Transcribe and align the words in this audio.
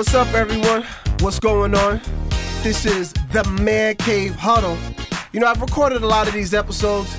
What's 0.00 0.14
up, 0.14 0.32
everyone? 0.32 0.86
What's 1.18 1.38
going 1.38 1.74
on? 1.74 2.00
This 2.62 2.86
is 2.86 3.12
the 3.32 3.44
Man 3.60 3.96
Cave 3.96 4.34
Huddle. 4.34 4.78
You 5.34 5.40
know, 5.40 5.46
I've 5.46 5.60
recorded 5.60 6.02
a 6.02 6.06
lot 6.06 6.26
of 6.26 6.32
these 6.32 6.54
episodes, 6.54 7.14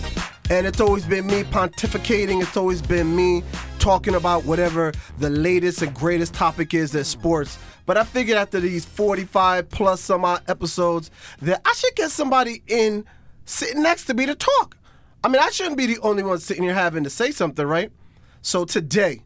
and 0.49 0.65
it's 0.65 0.81
always 0.81 1.05
been 1.05 1.27
me 1.27 1.43
pontificating. 1.43 2.41
It's 2.41 2.57
always 2.57 2.81
been 2.81 3.15
me 3.15 3.43
talking 3.77 4.15
about 4.15 4.45
whatever 4.45 4.93
the 5.19 5.29
latest 5.29 5.83
and 5.83 5.93
greatest 5.93 6.33
topic 6.33 6.73
is 6.73 6.95
in 6.95 7.03
sports. 7.03 7.59
But 7.85 7.97
I 7.97 8.03
figured 8.03 8.39
after 8.39 8.59
these 8.59 8.83
45 8.83 9.69
plus 9.69 10.01
some 10.01 10.25
odd 10.25 10.41
episodes 10.47 11.11
that 11.39 11.61
I 11.63 11.73
should 11.73 11.93
get 11.95 12.09
somebody 12.09 12.63
in 12.65 13.05
sitting 13.45 13.83
next 13.83 14.05
to 14.05 14.15
me 14.15 14.25
to 14.25 14.33
talk. 14.33 14.75
I 15.23 15.27
mean, 15.27 15.39
I 15.39 15.51
shouldn't 15.51 15.77
be 15.77 15.85
the 15.85 15.99
only 15.99 16.23
one 16.23 16.39
sitting 16.39 16.63
here 16.63 16.73
having 16.73 17.03
to 17.03 17.11
say 17.11 17.29
something, 17.29 17.63
right? 17.67 17.91
So 18.41 18.65
today, 18.65 19.21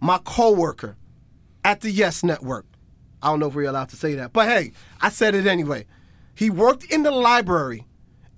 my 0.00 0.18
coworker 0.24 0.96
at 1.62 1.82
the 1.82 1.92
Yes 1.92 2.24
Network, 2.24 2.66
I 3.22 3.28
don't 3.28 3.40
know 3.40 3.48
if 3.48 3.54
we're 3.54 3.68
allowed 3.68 3.90
to 3.90 3.96
say 3.96 4.14
that, 4.14 4.32
but 4.32 4.48
hey, 4.48 4.72
I 5.00 5.10
said 5.10 5.34
it 5.34 5.46
anyway. 5.46 5.86
He 6.34 6.48
worked 6.48 6.84
in 6.84 7.02
the 7.02 7.10
library 7.10 7.86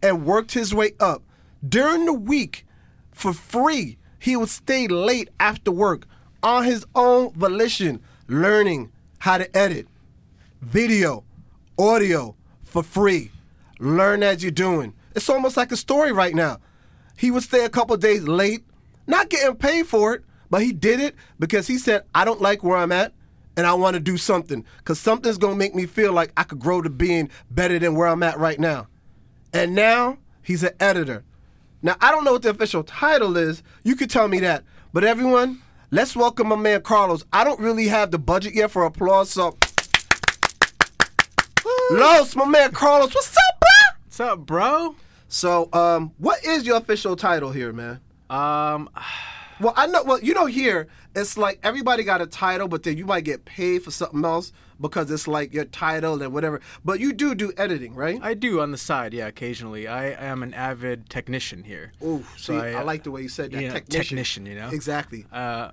and 0.03 0.27
worked 0.27 0.53
his 0.53 0.75
way 0.75 0.93
up. 0.99 1.23
During 1.67 2.05
the 2.05 2.13
week, 2.13 2.67
for 3.13 3.33
free, 3.33 3.99
he 4.19 4.37
would 4.37 4.49
stay 4.49 4.89
late 4.89 5.31
after 5.39 5.71
work 5.71 6.07
on 6.43 6.65
his 6.65 6.85
own 6.95 7.33
volition, 7.33 8.01
learning 8.27 8.91
how 9.19 9.39
to 9.39 9.57
edit 9.57 9.87
video, 10.61 11.25
audio 11.79 12.35
for 12.65 12.83
free. 12.83 13.31
Learn 13.79 14.23
as 14.23 14.43
you're 14.43 14.51
doing. 14.51 14.95
It's 15.15 15.29
almost 15.29 15.57
like 15.57 15.73
a 15.73 15.77
story 15.77 16.13
right 16.13 16.35
now. 16.35 16.59
He 17.17 17.31
would 17.31 17.43
stay 17.43 17.65
a 17.65 17.69
couple 17.69 17.97
days 17.97 18.27
late, 18.27 18.65
not 19.07 19.29
getting 19.29 19.57
paid 19.57 19.87
for 19.87 20.15
it, 20.15 20.25
but 20.51 20.63
he 20.63 20.73
did 20.73 21.01
it 21.01 21.15
because 21.39 21.67
he 21.67 21.79
said, 21.79 22.05
I 22.15 22.25
don't 22.25 22.41
like 22.41 22.63
where 22.63 22.77
I'm 22.77 22.93
at 22.93 23.13
and 23.57 23.67
I 23.67 23.75
want 23.75 23.95
to 23.95 24.01
do 24.01 24.17
something 24.17 24.65
because 24.79 24.99
something's 24.99 25.39
going 25.39 25.55
to 25.55 25.59
make 25.59 25.75
me 25.75 25.87
feel 25.87 26.13
like 26.13 26.33
I 26.37 26.45
could 26.45 26.59
grow 26.59 26.83
to 26.83 26.91
being 26.91 27.31
better 27.51 27.79
than 27.79 27.95
where 27.95 28.09
I'm 28.09 28.23
at 28.23 28.39
right 28.39 28.59
now. 28.59 28.89
And 29.53 29.75
now 29.75 30.19
he's 30.43 30.63
an 30.63 30.73
editor. 30.81 31.25
Now, 31.83 31.97
I 32.01 32.11
don't 32.11 32.25
know 32.25 32.33
what 32.33 32.43
the 32.43 32.51
official 32.51 32.85
title 32.85 33.37
is. 33.37 33.63
You 33.83 33.97
could 33.97 34.09
tell 34.09 34.29
me 34.29 34.41
that. 34.41 34.65
But 34.93 35.05
everyone, 35.05 35.61
let's 35.91 36.15
welcome 36.15 36.49
my 36.49 36.57
man 36.57 36.83
Carlos. 36.83 37.25
I 37.33 37.45
don't 37.45 37.61
really 37.61 37.89
have 37.89 38.11
the 38.11 38.19
budget 38.19 38.55
yet 38.55 38.71
for 38.71 38.85
applause, 38.85 39.31
so. 39.31 39.57
Los, 41.91 42.37
my 42.37 42.47
man 42.47 42.71
Carlos, 42.73 43.15
what's 43.15 43.37
up, 43.37 43.61
bro? 43.61 44.03
What's 44.05 44.21
up, 44.21 44.39
bro? 44.47 44.97
So, 45.29 45.69
um, 45.73 46.13
what 46.19 46.45
is 46.45 46.67
your 46.67 46.77
official 46.77 47.17
title 47.17 47.51
here, 47.51 47.73
man? 47.73 48.01
Um, 48.31 48.89
Well, 49.63 49.73
I 49.77 49.87
know. 49.87 50.03
Well, 50.03 50.21
you 50.21 50.35
know, 50.35 50.47
here 50.47 50.89
it's 51.15 51.39
like 51.39 51.61
everybody 51.63 52.03
got 52.03 52.21
a 52.21 52.27
title, 52.27 52.69
but 52.69 52.83
then 52.83 52.99
you 52.99 53.07
might 53.07 53.25
get 53.25 53.45
paid 53.45 53.83
for 53.85 53.91
something 53.91 54.25
else 54.25 54.53
because 54.81 55.11
it's 55.11 55.29
like 55.29 55.55
your 55.55 55.65
title 55.67 56.21
and 56.21 56.33
whatever. 56.33 56.61
But 56.85 56.99
you 57.01 57.13
do 57.13 57.35
do 57.35 57.53
editing, 57.57 57.95
right? 57.95 58.19
I 58.23 58.35
do 58.35 58.61
on 58.61 58.73
the 58.73 58.79
side, 58.79 59.15
yeah, 59.15 59.29
occasionally. 59.29 59.87
I 59.87 60.07
am 60.11 60.43
an 60.43 60.53
avid 60.55 61.09
technician 61.09 61.63
here. 61.65 61.93
Ooh, 62.03 62.25
see, 62.37 62.43
So 62.45 62.59
I, 62.59 62.73
I- 62.73 62.83
like 62.83 63.05
the 63.05 63.11
way 63.13 63.23
you 63.23 63.29
said 63.29 63.53
that. 63.53 63.61
technician. 63.61 63.91
technician, 63.91 64.47
you 64.47 64.57
know? 64.57 64.71
Exactly. 64.71 65.27
Uh, 65.33 65.71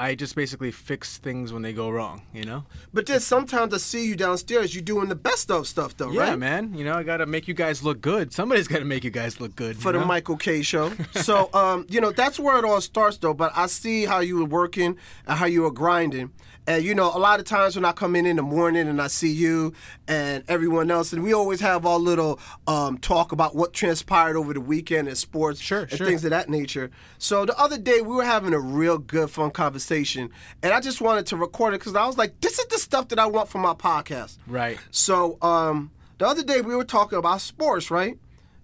I 0.00 0.14
just 0.14 0.34
basically 0.34 0.70
fix 0.70 1.18
things 1.18 1.52
when 1.52 1.60
they 1.60 1.74
go 1.74 1.90
wrong, 1.90 2.22
you 2.32 2.44
know? 2.44 2.64
But 2.94 3.04
then 3.04 3.20
sometimes 3.20 3.74
I 3.74 3.76
see 3.76 4.06
you 4.06 4.16
downstairs. 4.16 4.74
You 4.74 4.80
doing 4.80 5.08
the 5.10 5.14
best 5.14 5.50
of 5.50 5.68
stuff, 5.68 5.94
though, 5.96 6.10
Yeah, 6.10 6.30
right? 6.30 6.38
man. 6.38 6.72
You 6.72 6.84
know, 6.84 6.94
I 6.94 7.02
gotta 7.02 7.26
make 7.26 7.46
you 7.46 7.54
guys 7.54 7.82
look 7.82 8.00
good. 8.00 8.32
Somebody's 8.32 8.66
gotta 8.66 8.86
make 8.86 9.04
you 9.04 9.10
guys 9.10 9.40
look 9.40 9.54
good. 9.56 9.76
for 9.76 9.92
the 9.92 10.00
know? 10.00 10.06
Michael 10.06 10.38
Kay 10.38 10.62
show. 10.62 10.90
so, 11.16 11.50
um, 11.52 11.86
you 11.90 12.00
know, 12.00 12.12
that's 12.12 12.38
where 12.40 12.58
it 12.58 12.64
all 12.64 12.80
starts 12.80 13.18
though. 13.18 13.34
But 13.34 13.52
I 13.54 13.66
see 13.66 14.06
how 14.06 14.20
you 14.20 14.36
were 14.38 14.46
working 14.46 14.96
and 15.26 15.38
how 15.38 15.44
you 15.46 15.62
were 15.62 15.70
grinding. 15.72 16.32
And 16.70 16.84
you 16.84 16.94
know, 16.94 17.10
a 17.12 17.18
lot 17.18 17.40
of 17.40 17.46
times 17.46 17.74
when 17.74 17.84
I 17.84 17.90
come 17.90 18.14
in 18.14 18.26
in 18.26 18.36
the 18.36 18.42
morning 18.42 18.86
and 18.86 19.02
I 19.02 19.08
see 19.08 19.32
you 19.32 19.72
and 20.06 20.44
everyone 20.46 20.88
else, 20.88 21.12
and 21.12 21.20
we 21.20 21.32
always 21.32 21.60
have 21.60 21.84
our 21.84 21.98
little 21.98 22.38
um, 22.68 22.96
talk 22.98 23.32
about 23.32 23.56
what 23.56 23.72
transpired 23.72 24.36
over 24.36 24.54
the 24.54 24.60
weekend 24.60 25.08
and 25.08 25.18
sports 25.18 25.60
Sure, 25.60 25.80
and 25.80 25.90
sure. 25.90 26.06
things 26.06 26.22
of 26.24 26.30
that 26.30 26.48
nature. 26.48 26.92
So 27.18 27.44
the 27.44 27.58
other 27.58 27.76
day 27.76 28.02
we 28.02 28.14
were 28.14 28.22
having 28.24 28.54
a 28.54 28.60
real 28.60 28.98
good, 28.98 29.30
fun 29.30 29.50
conversation, 29.50 30.30
and 30.62 30.72
I 30.72 30.80
just 30.80 31.00
wanted 31.00 31.26
to 31.26 31.36
record 31.36 31.74
it 31.74 31.80
because 31.80 31.96
I 31.96 32.06
was 32.06 32.16
like, 32.16 32.40
this 32.40 32.60
is 32.60 32.66
the 32.66 32.78
stuff 32.78 33.08
that 33.08 33.18
I 33.18 33.26
want 33.26 33.48
for 33.48 33.58
my 33.58 33.74
podcast. 33.74 34.38
Right. 34.46 34.78
So 34.92 35.38
um, 35.42 35.90
the 36.18 36.28
other 36.28 36.44
day 36.44 36.60
we 36.60 36.76
were 36.76 36.84
talking 36.84 37.18
about 37.18 37.40
sports, 37.40 37.90
right? 37.90 38.16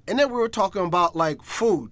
And 0.07 0.17
then 0.17 0.29
we 0.29 0.37
were 0.37 0.49
talking 0.49 0.85
about 0.87 1.17
like 1.17 1.43
food. 1.43 1.91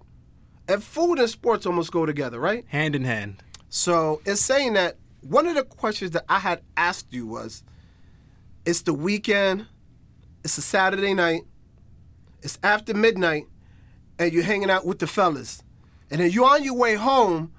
And 0.69 0.81
food 0.81 1.19
and 1.19 1.29
sports 1.29 1.65
almost 1.65 1.91
go 1.91 2.05
together, 2.05 2.39
right? 2.39 2.63
Hand 2.69 2.95
in 2.95 3.03
hand. 3.03 3.43
So 3.67 4.21
it's 4.25 4.39
saying 4.39 4.73
that 4.75 4.95
one 5.27 5.47
of 5.47 5.55
the 5.55 5.63
questions 5.63 6.11
that 6.11 6.23
I 6.29 6.39
had 6.39 6.61
asked 6.77 7.07
you 7.11 7.25
was 7.25 7.63
it's 8.65 8.81
the 8.83 8.93
weekend, 8.93 9.65
it's 10.43 10.57
a 10.57 10.61
Saturday 10.61 11.13
night, 11.13 11.41
it's 12.41 12.59
after 12.63 12.93
midnight, 12.93 13.45
and 14.19 14.31
you're 14.31 14.43
hanging 14.43 14.69
out 14.69 14.85
with 14.85 14.99
the 14.99 15.07
fellas. 15.07 15.63
And 16.11 16.21
then 16.21 16.29
you're 16.31 16.45
on 16.47 16.63
your 16.63 16.75
way 16.75 16.95
home 16.95 17.51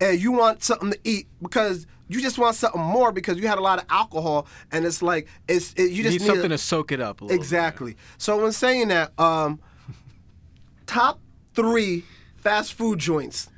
and 0.00 0.20
you 0.20 0.32
want 0.32 0.62
something 0.62 0.92
to 0.92 0.98
eat 1.04 1.26
because 1.40 1.86
you 2.08 2.20
just 2.20 2.38
want 2.38 2.54
something 2.54 2.80
more 2.80 3.10
because 3.12 3.38
you 3.38 3.48
had 3.48 3.58
a 3.58 3.62
lot 3.62 3.78
of 3.78 3.86
alcohol 3.88 4.46
and 4.70 4.84
it's 4.84 5.00
like 5.02 5.26
it's 5.48 5.72
it, 5.72 5.90
you 5.90 5.96
You 5.96 6.02
just 6.04 6.20
need 6.20 6.26
something 6.26 6.50
to 6.50 6.58
soak 6.58 6.92
it 6.92 7.00
up 7.00 7.20
a 7.20 7.24
little. 7.24 7.36
bit. 7.36 7.40
Exactly. 7.40 7.96
So 8.18 8.40
when 8.42 8.52
saying 8.52 8.88
that, 8.88 9.18
um, 9.18 9.58
top 10.86 11.18
three 11.54 12.04
fast 12.36 12.74
food 12.74 12.98
joints, 12.98 13.48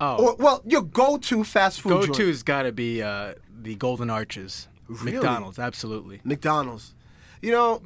Oh, 0.00 0.26
or 0.26 0.36
well, 0.36 0.62
your 0.66 0.82
go-to 0.82 1.44
fast 1.44 1.80
food 1.80 2.08
go 2.08 2.12
to's 2.12 2.42
gotta 2.42 2.72
be 2.72 3.02
uh, 3.02 3.34
the 3.62 3.74
Golden 3.76 4.10
Arches. 4.10 4.68
Really? 4.88 5.12
McDonald's, 5.12 5.58
absolutely. 5.58 6.20
McDonald's. 6.24 6.94
You 7.40 7.52
know, 7.52 7.82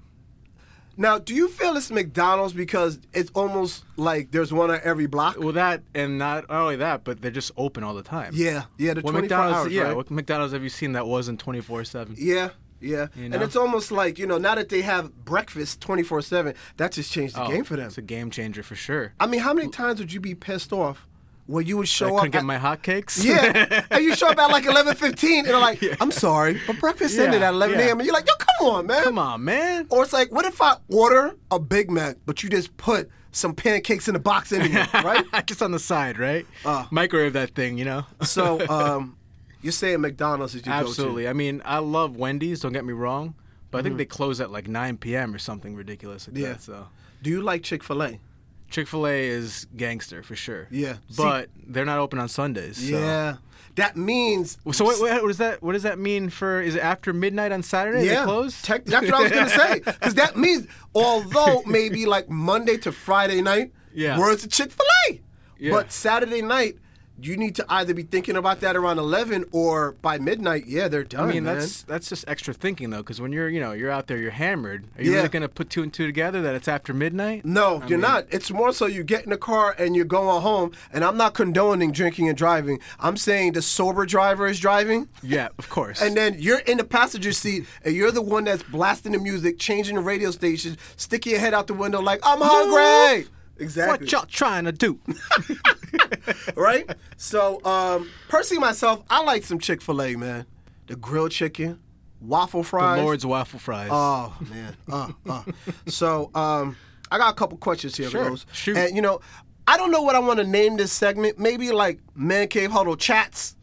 now 0.96 1.18
do 1.18 1.34
you 1.34 1.48
feel 1.48 1.76
it's 1.76 1.90
McDonald's 1.90 2.54
because 2.54 2.98
it's 3.12 3.30
almost 3.34 3.84
like 3.96 4.30
there's 4.30 4.52
one 4.52 4.70
on 4.70 4.80
every 4.82 5.06
block? 5.06 5.36
Well, 5.38 5.52
that 5.52 5.82
and 5.94 6.18
not 6.18 6.44
only 6.50 6.76
that, 6.76 7.04
but 7.04 7.20
they're 7.20 7.30
just 7.30 7.52
open 7.56 7.84
all 7.84 7.94
the 7.94 8.02
time. 8.02 8.32
Yeah, 8.34 8.64
yeah, 8.78 8.94
the 8.94 9.02
24 9.02 9.20
McDonald's? 9.20 9.58
hours, 9.58 9.72
yeah. 9.72 9.82
right? 9.82 9.96
What 9.96 10.10
McDonald's 10.10 10.52
have 10.52 10.62
you 10.62 10.70
seen 10.70 10.92
that 10.92 11.06
wasn't 11.06 11.38
twenty 11.38 11.60
four 11.60 11.84
seven? 11.84 12.16
Yeah, 12.18 12.50
yeah. 12.80 13.08
You 13.14 13.26
And 13.26 13.42
it's 13.42 13.56
almost 13.56 13.90
like, 13.92 14.18
you 14.18 14.26
know, 14.26 14.38
now 14.38 14.54
that 14.54 14.68
they 14.68 14.82
have 14.82 15.24
breakfast 15.24 15.80
24-7, 15.80 16.54
that 16.76 16.92
just 16.92 17.12
changed 17.12 17.34
the 17.34 17.44
Oh, 17.44 17.48
game 17.48 17.64
for 17.64 17.76
them. 17.76 17.86
It's 17.86 17.98
a 17.98 18.02
game 18.02 18.30
changer 18.30 18.62
for 18.62 18.74
sure. 18.76 19.14
I 19.18 19.26
mean, 19.26 19.40
how 19.40 19.52
many 19.52 19.68
times 19.68 20.00
would 20.00 20.12
you 20.12 20.20
be 20.20 20.34
pissed 20.34 20.72
off 20.72 21.06
when 21.48 21.66
you 21.66 21.76
would 21.78 21.84
I 21.84 21.86
show 21.86 22.06
couldn't 22.10 22.26
up 22.26 22.32
get 22.32 22.38
at- 22.40 22.44
my 22.44 22.58
hotcakes. 22.58 23.24
Yeah, 23.24 23.84
and 23.90 24.04
you 24.04 24.14
show 24.14 24.28
up 24.28 24.38
at 24.38 24.50
like 24.50 24.64
eleven 24.66 24.94
fifteen, 24.94 25.38
and 25.40 25.48
they're 25.48 25.58
like, 25.58 25.82
"I'm 26.00 26.12
sorry, 26.12 26.60
but 26.66 26.78
breakfast 26.78 27.16
Yeah, 27.16 27.24
ended 27.24 27.42
at 27.42 27.52
eleven 27.54 27.78
yeah. 27.80 27.86
a.m." 27.86 27.98
And 27.98 28.06
you're 28.06 28.14
like, 28.14 28.26
"Yo, 28.28 28.34
come 28.38 28.68
on, 28.68 28.86
man." 28.86 29.02
Come 29.02 29.18
on, 29.18 29.42
man. 29.44 29.86
Or 29.90 30.04
it's 30.04 30.12
like, 30.12 30.30
what 30.30 30.44
if 30.44 30.62
I 30.62 30.76
order 30.88 31.34
a 31.50 31.58
Big 31.58 31.90
Mac, 31.90 32.16
but 32.26 32.42
you 32.44 32.48
just 32.50 32.76
put 32.76 33.08
some 33.32 33.54
pancakes 33.54 34.08
in 34.08 34.14
the 34.14 34.20
box 34.20 34.52
anyway, 34.52 34.86
right? 34.94 35.24
just 35.46 35.62
on 35.62 35.72
the 35.72 35.78
side, 35.78 36.18
right? 36.18 36.46
Uh. 36.64 36.86
Microwave 36.90 37.32
that 37.32 37.54
thing, 37.54 37.76
you 37.78 37.84
know. 37.84 38.04
so, 38.22 38.66
um, 38.68 39.16
you're 39.62 39.72
saying 39.72 40.00
McDonald's 40.00 40.54
is 40.54 40.64
your 40.64 40.74
Absolutely. 40.74 41.22
go-to? 41.24 41.30
I 41.30 41.32
mean, 41.34 41.62
I 41.64 41.78
love 41.78 42.16
Wendy's. 42.16 42.60
Don't 42.60 42.72
get 42.72 42.84
me 42.84 42.92
wrong, 42.92 43.34
but 43.70 43.78
I 43.78 43.80
Mm-hmm. 43.80 43.86
think 43.88 43.98
they 43.98 44.04
close 44.06 44.40
at 44.40 44.50
like 44.50 44.68
9 44.68 44.96
p.m. 44.98 45.34
or 45.34 45.38
something 45.38 45.74
ridiculous 45.74 46.26
like 46.28 46.36
Yeah. 46.36 46.48
that. 46.54 46.62
So 46.62 46.88
Do 47.22 47.30
you 47.30 47.40
like 47.42 47.62
Chick 47.62 47.82
Fil 47.84 48.02
A? 48.02 48.20
Chick 48.70 48.86
Fil 48.88 49.06
A 49.06 49.26
is 49.28 49.66
gangster 49.76 50.22
for 50.22 50.36
sure. 50.36 50.68
Yeah. 50.70 50.94
See- 51.10 51.22
But 51.22 51.48
they're 51.66 51.84
not 51.86 51.98
open 51.98 52.18
on 52.18 52.28
Sundays. 52.28 52.76
So. 52.76 52.96
Yeah, 52.98 53.36
that 53.76 53.96
means. 53.96 54.58
So 54.72 54.84
what, 54.84 55.00
what, 55.00 55.22
what 55.22 55.28
does 55.28 55.38
that? 55.38 55.62
What 55.62 55.72
does 55.72 55.84
that 55.84 55.98
mean 55.98 56.28
for? 56.30 56.60
Is 56.60 56.74
it 56.74 56.82
after 56.82 57.12
midnight 57.12 57.52
on 57.52 57.62
Saturday? 57.62 58.04
Yeah, 58.06 58.20
They 58.20 58.24
close. 58.26 58.60
Tech- 58.62 58.84
that's 58.84 59.06
what 59.06 59.14
I 59.14 59.22
was 59.22 59.32
gonna 59.32 59.48
say. 59.50 59.80
Because 59.84 60.14
that 60.14 60.36
means, 60.36 60.66
although 60.94 61.62
maybe 61.66 62.04
like 62.06 62.28
Monday 62.28 62.76
to 62.78 62.92
Friday 62.92 63.40
night, 63.42 63.72
Yeah. 63.94 64.18
where 64.18 64.32
it's 64.32 64.46
Chick 64.48 64.70
Fil 64.72 64.86
A, 65.10 65.20
Yeah. 65.58 65.72
but 65.72 65.90
Saturday 65.92 66.42
night, 66.42 66.76
you 67.20 67.36
need 67.36 67.54
to 67.56 67.64
either 67.68 67.94
be 67.94 68.02
thinking 68.02 68.36
about 68.36 68.60
that 68.60 68.76
around 68.76 68.98
eleven 68.98 69.44
or 69.52 69.92
by 70.02 70.18
midnight. 70.18 70.66
Yeah, 70.66 70.88
they're 70.88 71.04
done 71.04 71.28
I 71.28 71.32
mean, 71.32 71.44
man. 71.44 71.58
that's 71.58 71.82
that's 71.82 72.08
just 72.08 72.24
extra 72.28 72.54
thinking 72.54 72.90
though, 72.90 72.98
because 72.98 73.20
when 73.20 73.32
you're 73.32 73.48
you 73.48 73.60
know 73.60 73.72
you're 73.72 73.90
out 73.90 74.06
there, 74.06 74.18
you're 74.18 74.30
hammered. 74.30 74.84
Are 74.96 75.02
you 75.02 75.10
Yeah. 75.10 75.16
really 75.18 75.28
gonna 75.28 75.48
put 75.48 75.70
two 75.70 75.82
and 75.82 75.92
two 75.92 76.06
together 76.06 76.40
that 76.42 76.54
it's 76.54 76.68
after 76.68 76.94
midnight? 76.94 77.44
No, 77.44 77.76
I 77.82 77.86
you're 77.86 77.98
mean- 77.98 78.00
not. 78.02 78.26
It's 78.30 78.50
more 78.50 78.72
so 78.72 78.86
you 78.86 79.02
get 79.02 79.24
in 79.24 79.30
the 79.30 79.36
car 79.36 79.74
and 79.78 79.96
you're 79.96 80.04
going 80.04 80.42
home. 80.42 80.72
And 80.92 81.04
I'm 81.04 81.16
not 81.16 81.34
condoning 81.34 81.92
drinking 81.92 82.28
and 82.28 82.36
driving. 82.38 82.78
I'm 83.00 83.16
saying 83.16 83.52
the 83.52 83.62
sober 83.62 84.06
driver 84.06 84.46
is 84.46 84.60
driving. 84.60 85.08
Yeah, 85.22 85.48
of 85.58 85.68
course. 85.68 86.00
And 86.00 86.16
then 86.16 86.36
you're 86.38 86.60
in 86.60 86.78
the 86.78 86.84
passenger 86.84 87.32
seat 87.32 87.66
and 87.84 87.94
you're 87.94 88.10
the 88.12 88.22
one 88.22 88.44
that's 88.44 88.62
blasting 88.62 89.12
the 89.12 89.18
music, 89.18 89.58
changing 89.58 89.96
the 89.96 90.02
radio 90.02 90.30
station, 90.30 90.76
sticking 90.96 91.32
your 91.32 91.40
head 91.40 91.54
out 91.54 91.66
the 91.66 91.74
window 91.74 92.00
like, 92.00 92.20
I'm 92.22 92.38
hungry. 92.40 93.26
Exactly. 93.58 94.04
what 94.04 94.12
y'all 94.12 94.26
trying 94.26 94.64
to 94.64 94.72
do? 94.72 94.98
right? 96.56 96.88
So, 97.16 97.64
um, 97.64 98.08
personally, 98.28 98.60
myself, 98.60 99.02
I 99.10 99.22
like 99.24 99.44
some 99.44 99.58
Chick 99.58 99.80
fil 99.82 100.00
A, 100.02 100.16
man. 100.16 100.46
The 100.86 100.96
grilled 100.96 101.32
chicken, 101.32 101.80
waffle 102.20 102.62
fries. 102.62 102.98
the. 102.98 103.04
Lord's 103.04 103.26
waffle 103.26 103.58
fries. 103.58 103.90
Oh 103.92 104.34
man. 104.50 104.76
Uh, 104.90 105.12
uh. 105.28 105.42
So 105.86 106.30
um, 106.34 106.76
I 107.10 107.18
got 107.18 107.30
a 107.32 107.34
couple 107.36 107.58
questions 107.58 107.96
here, 107.96 108.08
Sure. 108.08 108.24
Rose. 108.30 108.46
Shoot. 108.52 108.76
And 108.76 108.96
you 108.96 109.02
know, 109.02 109.20
I 109.66 109.76
don't 109.76 109.90
know 109.90 110.00
what 110.02 110.14
I 110.14 110.18
want 110.20 110.38
to 110.38 110.46
name 110.46 110.76
this 110.78 110.92
segment. 110.92 111.38
Maybe 111.38 111.72
like 111.72 112.00
Man 112.14 112.48
Cave 112.48 112.70
Huddle 112.70 112.96
Chats. 112.96 113.54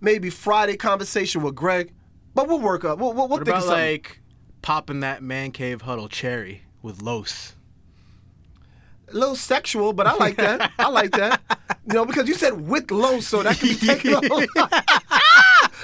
Maybe 0.00 0.28
Friday 0.28 0.76
Conversation 0.76 1.42
with 1.42 1.54
Greg. 1.54 1.92
But 2.34 2.48
we'll 2.48 2.60
work 2.60 2.84
up. 2.84 2.98
We'll, 2.98 3.14
we'll, 3.14 3.28
we'll 3.28 3.38
What 3.38 3.46
think 3.46 3.56
about 3.56 3.68
like 3.68 4.20
popping 4.60 5.00
that 5.00 5.22
man 5.22 5.50
cave 5.52 5.82
huddle 5.82 6.08
cherry 6.08 6.64
with 6.82 7.00
Los? 7.00 7.53
A 9.08 9.12
little 9.14 9.36
sexual, 9.36 9.92
but 9.92 10.06
I 10.06 10.14
like 10.14 10.36
that. 10.36 10.72
I 10.78 10.88
like 10.88 11.12
that. 11.12 11.40
You 11.86 11.94
know, 11.94 12.04
because 12.04 12.28
you 12.28 12.34
said 12.34 12.68
with 12.68 12.90
low, 12.90 13.20
so 13.20 13.42
that 13.42 13.58
can 13.58 13.68
be 13.68 13.74
taken. 13.74 14.14
A 14.14 14.28
whole, 14.28 14.40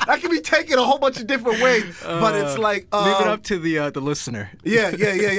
that 0.07 0.19
can 0.21 0.31
be 0.31 0.41
taken 0.41 0.79
a 0.79 0.83
whole 0.83 0.99
bunch 0.99 1.21
of 1.21 1.27
different 1.27 1.61
ways. 1.63 1.85
but 2.03 2.35
it's 2.35 2.59
like 2.59 2.87
um, 2.93 3.05
Leave 3.05 3.21
it 3.21 3.27
up 3.27 3.43
to 3.45 3.59
the 3.59 3.79
uh, 3.79 3.91
the 3.91 4.01
listener. 4.01 4.51
Yeah, 4.65 4.91
yeah, 4.97 5.13
yeah, 5.15 5.31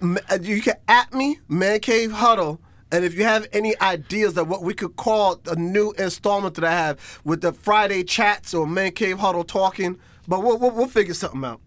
yeah. 0.00 0.16
Uh, 0.30 0.38
You 0.40 0.60
can 0.62 0.74
at 0.86 1.12
me, 1.12 1.38
Man 1.48 1.80
Cave 1.80 2.12
Huddle. 2.12 2.60
And 2.90 3.04
if 3.04 3.14
you 3.14 3.24
have 3.24 3.46
any 3.52 3.78
ideas 3.82 4.38
of 4.38 4.48
what 4.48 4.62
we 4.62 4.72
could 4.72 4.96
call 4.96 5.40
a 5.46 5.56
new 5.56 5.92
installment 5.98 6.54
that 6.54 6.64
I 6.64 6.70
have 6.72 7.20
with 7.22 7.42
the 7.42 7.52
Friday 7.52 8.02
chats 8.02 8.54
or 8.54 8.66
Man 8.66 8.92
Cave 8.92 9.18
Huddle 9.18 9.44
talking, 9.44 9.98
but 10.26 10.42
we'll, 10.42 10.56
we'll, 10.58 10.70
we'll 10.70 10.86
figure 10.88 11.12
something 11.12 11.44
out. 11.44 11.60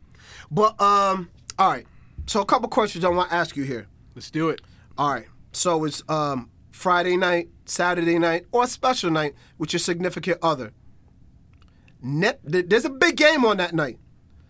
But, 0.49 0.81
um, 0.81 1.29
all 1.59 1.69
right. 1.69 1.85
So, 2.25 2.41
a 2.41 2.45
couple 2.45 2.69
questions 2.69 3.05
I 3.05 3.09
want 3.09 3.29
to 3.29 3.35
ask 3.35 3.55
you 3.55 3.63
here. 3.63 3.85
Let's 4.15 4.31
do 4.31 4.49
it. 4.49 4.61
All 4.97 5.11
right. 5.13 5.27
So, 5.51 5.83
it's 5.85 6.03
um, 6.09 6.49
Friday 6.71 7.17
night, 7.17 7.49
Saturday 7.65 8.17
night, 8.19 8.45
or 8.51 8.63
a 8.63 8.67
special 8.67 9.11
night 9.11 9.33
with 9.57 9.73
your 9.73 9.79
significant 9.79 10.37
other. 10.41 10.71
Net, 12.01 12.39
there's 12.43 12.85
a 12.85 12.89
big 12.89 13.15
game 13.17 13.45
on 13.45 13.57
that 13.57 13.73
night. 13.75 13.99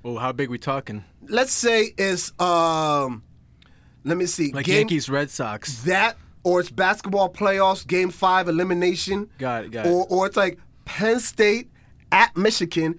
Oh, 0.06 0.18
how 0.18 0.32
big 0.32 0.50
we 0.50 0.58
talking? 0.58 1.04
Let's 1.28 1.52
say 1.52 1.94
it's, 1.98 2.32
um, 2.40 3.24
let 4.04 4.18
me 4.18 4.26
see. 4.26 4.52
Like 4.54 4.66
game, 4.66 4.78
Yankees, 4.78 5.10
Red 5.10 5.30
Sox. 5.30 5.84
that 5.84 6.18
or 6.44 6.60
it's 6.60 6.72
basketball 6.72 7.30
playoffs, 7.32 7.86
game 7.86 8.10
five 8.10 8.48
elimination. 8.48 9.30
Got 9.38 9.66
it, 9.66 9.72
got 9.72 9.86
it. 9.86 9.90
or, 9.90 10.08
Or 10.10 10.26
it's 10.26 10.38
like 10.38 10.60
Penn 10.86 11.20
State 11.20 11.70
at 12.12 12.36
Michigan, 12.36 12.96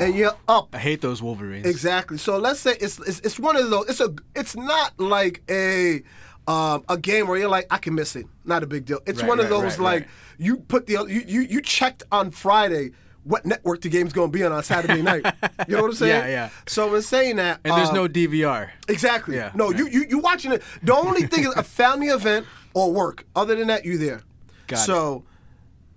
and 0.00 0.14
you're 0.14 0.36
up. 0.48 0.68
I 0.74 0.78
hate 0.78 1.00
those 1.00 1.22
Wolverines. 1.22 1.66
Exactly. 1.66 2.18
So 2.18 2.36
let's 2.36 2.60
say 2.60 2.76
it's, 2.80 2.98
it's 3.00 3.20
it's 3.20 3.38
one 3.38 3.56
of 3.56 3.70
those. 3.70 3.88
It's 3.88 4.00
a. 4.00 4.14
It's 4.34 4.54
not 4.56 4.98
like 5.00 5.42
a. 5.50 6.02
Um, 6.46 6.84
a 6.88 6.98
game 6.98 7.26
where 7.26 7.38
you're 7.38 7.48
like, 7.48 7.66
I 7.70 7.78
can 7.78 7.94
miss 7.94 8.16
it. 8.16 8.26
Not 8.44 8.62
a 8.62 8.66
big 8.66 8.84
deal. 8.84 9.00
It's 9.06 9.20
Right, 9.20 9.28
one 9.28 9.40
of 9.40 9.44
right, 9.50 9.62
those 9.62 9.78
right, 9.78 10.00
like 10.00 10.08
you 10.38 10.58
put 10.58 10.86
the 10.86 10.92
you, 11.08 11.22
you 11.26 11.40
you 11.40 11.60
checked 11.62 12.02
on 12.12 12.30
Friday 12.30 12.90
what 13.22 13.46
network 13.46 13.80
the 13.80 13.88
game's 13.88 14.12
going 14.12 14.30
to 14.30 14.38
be 14.38 14.44
on 14.44 14.52
on 14.52 14.62
Saturday 14.62 15.00
night. 15.00 15.24
You 15.66 15.76
know 15.76 15.82
what 15.82 15.90
I'm 15.92 15.96
saying? 15.96 16.24
Yeah, 16.24 16.28
yeah. 16.28 16.50
So 16.66 16.94
in 16.94 17.00
saying 17.00 17.36
that, 17.36 17.60
And 17.64 17.74
there's 17.74 17.88
um, 17.88 17.94
no 17.94 18.06
DVR. 18.08 18.68
Exactly. 18.88 19.36
Yeah, 19.36 19.52
no, 19.54 19.70
you 19.70 19.88
you 19.88 20.04
you 20.08 20.18
watching 20.18 20.52
it. 20.52 20.62
The 20.82 20.94
only 20.94 21.22
thing 21.22 21.44
is 21.44 21.54
a 21.56 21.62
family 21.62 22.08
event 22.08 22.46
or 22.74 22.92
work. 22.92 23.24
Other 23.34 23.54
than 23.56 23.68
that, 23.68 23.86
you 23.86 23.96
there. 23.96 24.20
Got 24.66 24.80
it. 24.80 24.82
so, 24.82 25.24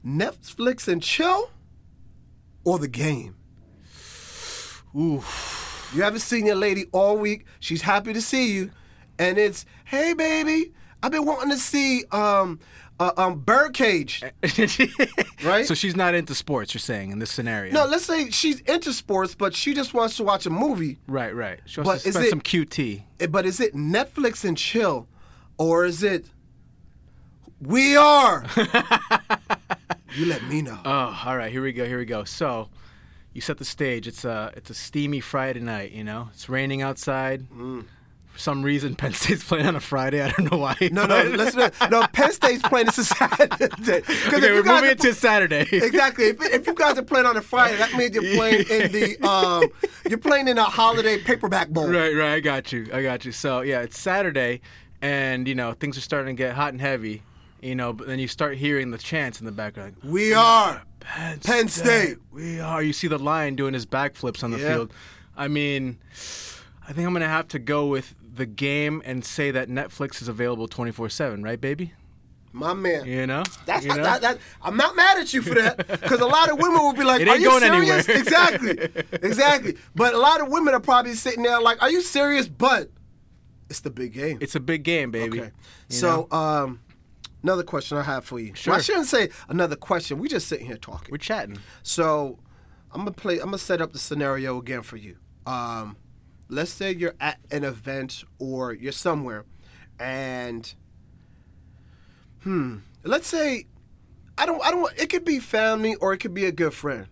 Netflix 0.05 0.87
and 0.87 1.03
chill, 1.03 1.51
or 2.63 2.79
the 2.79 2.87
game. 2.87 3.35
Ooh. 4.95 5.21
You 5.93 6.03
haven't 6.03 6.19
seen 6.19 6.45
your 6.45 6.55
lady 6.55 6.85
all 6.91 7.17
week. 7.17 7.45
She's 7.59 7.81
happy 7.81 8.13
to 8.13 8.21
see 8.21 8.53
you, 8.53 8.71
and 9.19 9.37
it's 9.37 9.65
hey 9.85 10.13
baby, 10.13 10.71
I've 11.03 11.11
been 11.11 11.25
wanting 11.25 11.51
to 11.51 11.57
see 11.57 12.03
um 12.11 12.59
uh, 12.99 13.11
um 13.17 13.39
Birdcage. 13.39 14.23
Right? 15.43 15.67
So 15.67 15.75
she's 15.75 15.95
not 15.95 16.15
into 16.15 16.33
sports. 16.33 16.73
You're 16.73 16.79
saying 16.79 17.11
in 17.11 17.19
this 17.19 17.29
scenario. 17.31 17.71
No, 17.71 17.85
let's 17.85 18.05
say 18.05 18.31
she's 18.31 18.59
into 18.61 18.91
sports, 18.91 19.35
but 19.35 19.53
she 19.53 19.75
just 19.75 19.93
wants 19.93 20.17
to 20.17 20.23
watch 20.23 20.45
a 20.47 20.49
movie. 20.49 20.97
Right, 21.07 21.33
right. 21.35 21.59
She 21.65 21.75
But 21.81 21.85
wants 21.85 22.03
to 22.03 22.09
is 22.09 22.15
spend 22.15 22.25
it- 22.27 22.29
some 22.31 22.41
QT. 22.41 23.03
Eh, 23.19 23.27
But 23.27 23.45
is 23.45 23.59
it 23.59 23.75
Netflix 23.75 24.43
and 24.43 24.57
chill, 24.57 25.07
or 25.59 25.85
is 25.85 26.01
it 26.01 26.25
we 27.61 27.95
are? 27.95 28.45
you 30.15 30.25
let 30.25 30.43
me 30.47 30.61
know. 30.63 30.79
Oh, 30.85 31.21
all 31.25 31.37
right. 31.37 31.51
Here 31.51 31.61
we 31.61 31.73
go. 31.73 31.85
Here 31.85 31.97
we 31.99 32.05
go. 32.05 32.23
So, 32.23 32.69
you 33.33 33.41
set 33.41 33.57
the 33.57 33.65
stage. 33.65 34.07
It's 34.07 34.25
a 34.25 34.51
it's 34.55 34.69
a 34.69 34.73
steamy 34.73 35.19
Friday 35.19 35.59
night. 35.59 35.91
You 35.91 36.03
know, 36.03 36.29
it's 36.33 36.49
raining 36.49 36.81
outside. 36.81 37.45
For 37.49 37.83
some 38.37 38.63
reason, 38.63 38.95
Penn 38.95 39.13
State's 39.13 39.43
playing 39.43 39.65
on 39.65 39.75
a 39.75 39.79
Friday. 39.79 40.21
I 40.21 40.29
don't 40.31 40.51
know 40.51 40.57
why. 40.57 40.75
no, 40.91 41.05
no, 41.05 41.23
listen. 41.29 41.71
No, 41.91 42.05
Penn 42.13 42.31
State's 42.31 42.61
playing 42.67 42.85
this 42.85 42.97
is 42.99 43.09
Saturday. 43.09 43.65
Okay, 43.65 44.51
we're 44.51 44.63
moving 44.63 44.89
it 44.91 44.99
to 44.99 45.13
Saturday. 45.13 45.65
Exactly. 45.87 46.25
If, 46.25 46.41
if 46.41 46.67
you 46.67 46.73
guys 46.73 46.97
are 46.97 47.03
playing 47.03 47.25
on 47.25 47.37
a 47.37 47.41
Friday, 47.41 47.77
that 47.77 47.93
means 47.93 48.13
you're 48.15 48.35
playing 48.35 48.65
in 48.69 48.91
the 48.91 49.17
um, 49.27 49.63
you're 50.09 50.17
playing 50.19 50.47
in 50.47 50.57
a 50.57 50.63
holiday 50.63 51.17
paperback 51.17 51.69
bowl. 51.69 51.87
Right, 51.89 52.13
right. 52.15 52.33
I 52.33 52.39
got 52.39 52.71
you. 52.71 52.87
I 52.93 53.01
got 53.03 53.25
you. 53.25 53.31
So 53.31 53.61
yeah, 53.61 53.81
it's 53.81 53.99
Saturday, 53.99 54.61
and 55.01 55.47
you 55.47 55.55
know 55.55 55.73
things 55.73 55.97
are 55.97 56.01
starting 56.01 56.35
to 56.35 56.41
get 56.43 56.55
hot 56.55 56.73
and 56.73 56.81
heavy. 56.81 57.23
You 57.61 57.75
know, 57.75 57.91
but 57.93 58.07
then 58.07 58.19
you 58.19 58.27
start 58.27 58.55
hearing 58.57 58.91
the 58.91 58.97
chants 58.99 59.39
in 59.39 59.45
the 59.45 59.51
background. 59.51 59.95
We 60.03 60.33
are. 60.33 60.83
Penn, 60.99 61.39
Penn 61.39 61.67
State. 61.69 62.17
We 62.31 62.59
are. 62.59 62.83
You 62.83 62.93
see 62.93 63.07
the 63.07 63.17
lion 63.17 63.55
doing 63.55 63.73
his 63.73 63.85
backflips 63.85 64.43
on 64.43 64.51
the 64.51 64.59
Yeah. 64.59 64.73
field. 64.73 64.93
I 65.35 65.47
mean, 65.47 65.97
I 66.87 66.93
think 66.93 67.07
I'm 67.07 67.13
gonna 67.13 67.27
have 67.27 67.47
to 67.49 67.59
go 67.59 67.87
with 67.87 68.13
the 68.37 68.45
game 68.45 69.01
and 69.05 69.23
say 69.25 69.51
that 69.51 69.69
Netflix 69.69 70.21
is 70.21 70.27
available 70.27 70.67
24/7, 70.67 71.43
right, 71.43 71.59
baby? 71.59 71.93
My 72.53 72.73
man. 72.73 73.05
You 73.05 73.27
know. 73.27 73.43
That's 73.65 73.83
you 73.83 73.89
not, 73.89 73.97
know? 73.97 74.03
that, 74.03 74.21
that, 74.21 74.37
I'm 74.63 74.77
not 74.77 74.95
mad 74.95 75.19
at 75.19 75.33
you 75.33 75.41
for 75.41 75.53
that 75.55 75.85
because 75.87 76.21
a 76.21 76.25
lot 76.25 76.49
of 76.49 76.57
women 76.59 76.79
will 76.79 76.93
be 76.93 77.03
like, 77.03 77.21
It 77.21 77.27
"Are 77.27 77.37
you 77.37 77.49
going 77.49 77.61
serious?" 77.61 78.07
anywhere. 78.09 78.21
exactly, 78.21 79.03
exactly. 79.21 79.77
But 79.93 80.13
a 80.13 80.17
lot 80.17 80.41
of 80.41 80.47
women 80.49 80.73
are 80.73 80.79
probably 80.79 81.13
sitting 81.13 81.43
there 81.43 81.61
like, 81.61 81.81
"Are 81.83 81.91
you 81.91 82.01
serious?" 82.01 82.47
But 82.47 82.89
it's 83.69 83.81
the 83.81 83.89
big 83.91 84.13
game. 84.13 84.37
It's 84.41 84.55
a 84.55 84.59
big 84.61 84.83
game, 84.83 85.11
baby. 85.11 85.41
okay. 85.41 85.51
You 85.89 85.95
So, 85.97 86.27
know? 86.31 86.37
um, 86.37 86.79
another 87.43 87.63
question 87.63 87.97
I 87.97 88.03
have 88.03 88.23
for 88.25 88.39
you. 88.39 88.55
Sure. 88.55 88.71
Well, 88.71 88.79
I 88.79 88.81
shouldn't 88.81 89.07
say 89.07 89.29
another 89.49 89.75
question. 89.75 90.17
We 90.17 90.27
just 90.29 90.47
sitting 90.47 90.65
here 90.65 90.77
talking. 90.77 91.09
we're 91.11 91.17
chatting. 91.17 91.59
So 91.83 92.39
I'm 92.93 93.01
gonna 93.01 93.11
play. 93.11 93.35
I'm 93.35 93.47
gonna 93.47 93.57
set 93.59 93.81
up 93.81 93.91
the 93.93 93.99
scenario 93.99 94.57
again 94.57 94.81
for 94.83 94.97
you. 94.97 95.17
Um, 95.45 95.97
let's 96.49 96.71
say 96.71 96.93
you're 96.93 97.15
at 97.19 97.39
an 97.51 97.63
event 97.63 98.23
or 98.39 98.73
you're 98.73 98.91
somewhere, 98.91 99.45
and 99.99 100.73
hmm, 102.43 102.77
let's 103.03 103.27
say 103.27 103.65
I 104.37 104.45
don't. 104.45 104.63
I 104.63 104.71
don't. 104.71 104.93
It 104.97 105.09
could 105.09 105.25
be 105.25 105.39
family 105.39 105.95
or 105.95 106.13
it 106.13 106.19
could 106.19 106.33
be 106.33 106.45
a 106.45 106.51
good 106.51 106.73
friend. 106.73 107.07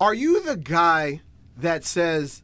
Are 0.00 0.14
you 0.14 0.42
the 0.42 0.56
guy 0.56 1.20
that 1.56 1.84
says 1.84 2.42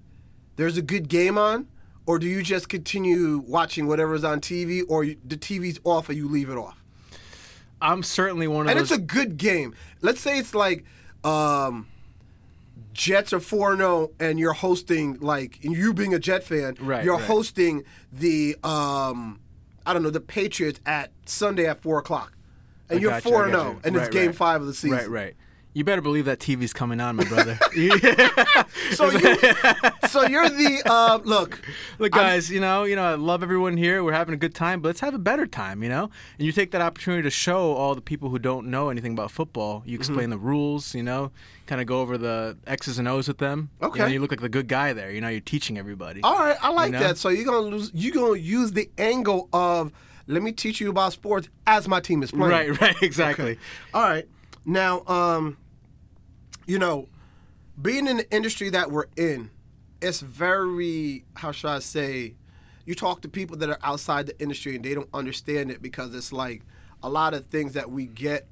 there's 0.57 0.77
a 0.77 0.83
good 0.83 1.09
game 1.09 1.39
on, 1.39 1.69
or 2.07 2.19
do 2.19 2.27
you 2.27 2.43
just 2.43 2.69
continue 2.69 3.43
watching 3.47 3.87
whatever's 3.87 4.25
on 4.25 4.41
TV, 4.41 4.83
or 4.89 5.05
you, 5.05 5.17
the 5.27 5.37
TV's 5.37 5.81
off 5.85 6.09
and 6.09 6.19
you 6.19 6.29
leave 6.29 6.51
it 6.51 6.57
off? 6.59 6.85
I'm 7.81 8.03
certainly 8.03 8.47
one 8.47 8.63
of 8.63 8.67
those 8.67 8.71
and 8.73 8.81
those. 8.81 8.91
it's 8.91 8.99
a 8.99 9.03
good 9.03 9.39
game. 9.39 9.75
Let's 10.03 10.21
say 10.21 10.39
it's 10.39 10.55
like 10.55 10.85
um, 11.25 11.89
Jets 12.93 13.33
are 13.33 13.41
4 13.41 13.77
0 13.77 14.11
and 14.19 14.39
you're 14.39 14.53
hosting, 14.53 15.19
like, 15.21 15.59
and 15.65 15.75
you 15.75 15.95
being 15.95 16.15
a 16.15 16.19
Jet 16.19 16.43
fan, 16.45 16.77
Right, 16.81 17.05
you're 17.05 17.17
right. 17.17 17.25
hosting 17.25 17.85
the, 18.13 18.57
um, 18.65 19.41
I 19.87 19.93
don't 19.93 20.03
know, 20.03 20.11
the 20.11 20.21
Patriots 20.21 20.81
at 20.87 21.13
Sunday 21.27 21.67
at 21.67 21.81
4 21.81 21.99
o'clock. 21.99 22.33
And 22.89 22.99
I 22.99 23.03
you're 23.03 23.11
got 23.13 23.25
you, 23.25 23.31
4 23.31 23.49
got 23.49 23.51
0, 23.53 23.71
you. 23.73 23.81
and 23.85 23.97
it's 23.97 24.09
game 24.09 24.27
right. 24.29 24.35
five 24.35 24.61
of 24.61 24.67
the 24.67 24.75
season. 24.75 24.99
Right, 24.99 25.09
right. 25.09 25.35
You 25.73 25.85
better 25.85 26.03
believe 26.03 26.25
that 26.25 26.41
TV's 26.41 26.73
coming 26.73 27.01
on, 27.01 27.17
my 27.17 27.25
brother. 27.25 27.59
So, 28.93 29.09
you, 29.09 29.21
so 30.09 30.27
you're 30.27 30.49
the, 30.49 30.83
uh, 30.85 31.21
look, 31.23 31.61
Look, 32.01 32.13
guys, 32.13 32.51
you 32.51 32.59
know, 32.61 32.83
you 32.85 32.97
know, 32.97 33.05
I 33.05 33.15
love 33.15 33.43
everyone 33.45 33.77
here. 33.77 34.03
We're 34.03 34.13
having 34.13 34.35
a 34.35 34.37
good 34.37 34.55
time, 34.55 34.81
but 34.81 34.89
let's 34.89 35.01
have 35.01 35.15
a 35.15 35.19
better 35.19 35.47
time, 35.47 35.83
you 35.85 35.89
know. 35.89 36.11
And 36.39 36.47
you 36.47 36.51
take 36.51 36.73
that 36.73 36.81
opportunity 36.81 37.23
to 37.23 37.31
show 37.31 37.73
all 37.73 37.95
the 37.95 38.01
people 38.01 38.31
who 38.31 38.39
don't 38.41 38.67
know 38.67 38.89
anything 38.91 39.13
about 39.13 39.31
football. 39.31 39.83
You 39.87 39.97
explain 39.97 40.21
Mm-hmm. 40.21 40.31
the 40.31 40.39
rules, 40.39 40.95
you 40.95 41.05
know, 41.05 41.31
kind 41.67 41.81
of 41.81 41.87
go 41.87 42.01
over 42.01 42.19
the 42.19 42.57
X's 42.67 42.99
and 42.99 43.07
O's 43.07 43.29
with 43.29 43.39
them. 43.39 43.71
You, 43.81 43.87
know, 43.87 43.93
Okay. 43.93 44.13
you 44.13 44.21
look 44.21 44.33
like 44.33 44.41
the 44.41 44.49
good 44.49 44.67
guy 44.67 44.93
there. 44.93 45.13
You 45.13 45.21
know, 45.21 45.29
you're 45.29 45.41
teaching 45.41 45.79
everybody. 45.79 46.21
All 46.23 46.37
right, 46.39 46.57
I 46.61 46.71
like 46.71 46.91
know? 46.91 46.99
that. 46.99 47.17
So 47.17 47.29
you're 47.29 47.45
gonna 47.45 47.59
lose. 47.59 47.93
You're 47.95 48.15
gonna 48.15 48.39
use 48.39 48.73
the 48.73 48.91
angle 48.99 49.49
of 49.53 49.93
let 50.27 50.43
me 50.43 50.51
teach 50.53 50.81
you 50.81 50.91
about 50.91 51.13
sports 51.13 51.49
as 51.67 51.87
my 51.87 52.01
team 52.01 52.23
is 52.25 52.33
playing. 52.33 52.51
Right, 52.51 52.81
right, 52.81 53.01
exactly. 53.03 53.59
All 53.95 54.03
right. 54.03 54.27
Now, 54.65 55.05
um, 55.07 55.57
you 56.67 56.79
know, 56.79 57.09
being 57.81 58.07
in 58.07 58.19
the 58.19 58.31
industry 58.31 58.71
that 58.71 58.91
we're 58.91 59.07
in, 59.17 59.51
it's 60.01 60.21
very 60.21 61.25
how 61.35 61.53
should 61.53 61.71
I 61.71 61.79
say? 61.81 62.35
You 62.87 62.95
talk 62.95 63.21
to 63.23 63.29
people 63.29 63.57
that 63.59 63.69
are 63.69 63.79
outside 63.83 64.27
the 64.27 64.41
industry 64.41 64.75
and 64.75 64.85
they 64.85 64.95
don't 64.95 65.09
understand 65.15 65.71
it 65.71 65.81
because 65.83 66.15
it's 66.15 66.33
like 66.33 66.63
a 67.03 67.09
lot 67.09 67.35
of 67.35 67.47
things 67.47 67.75
that 67.75 67.91
we 67.91 68.07
get 68.07 68.47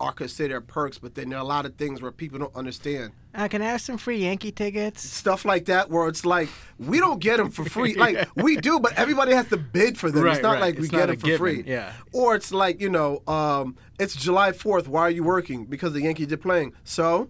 are 0.00 0.12
considered 0.12 0.66
perks, 0.66 0.98
but 0.98 1.14
then 1.14 1.28
there 1.30 1.38
are 1.38 1.42
a 1.42 1.46
lot 1.46 1.64
of 1.66 1.76
things 1.76 2.02
where 2.02 2.10
people 2.10 2.38
don't 2.38 2.54
understand 2.56 3.12
I 3.32 3.48
can 3.48 3.62
have 3.62 3.80
some 3.80 3.96
free 3.98 4.18
Yankee 4.18 4.52
tickets? 4.52 5.02
stuff 5.02 5.44
like 5.44 5.64
that 5.66 5.90
where 5.90 6.08
it's 6.08 6.24
like 6.24 6.48
we 6.78 6.98
don't 7.00 7.18
get 7.20 7.36
them 7.38 7.50
for 7.50 7.64
free 7.64 7.94
like 7.94 8.28
we 8.36 8.56
do 8.56 8.78
but 8.80 8.92
everybody 8.94 9.32
has 9.34 9.48
to 9.48 9.56
bid 9.56 9.96
for 9.98 10.10
them 10.10 10.24
Right, 10.24 10.34
it's 10.34 10.42
not 10.42 10.52
right. 10.54 10.60
like 10.60 10.74
we 10.76 10.82
It's 10.84 10.90
get 10.90 11.06
them 11.06 11.16
for 11.16 11.26
given, 11.26 11.38
free 11.38 11.64
yeah. 11.66 11.92
or 12.12 12.34
it's 12.36 12.52
like 12.52 12.80
you 12.80 12.88
know 12.90 13.22
um, 13.26 13.76
it's 13.98 14.14
july 14.16 14.50
4th 14.52 14.86
why 14.88 15.02
are 15.02 15.10
you 15.10 15.24
working 15.24 15.64
because 15.64 15.92
the 15.92 16.02
yankees 16.02 16.32
are 16.32 16.36
playing 16.36 16.72
so 16.84 17.28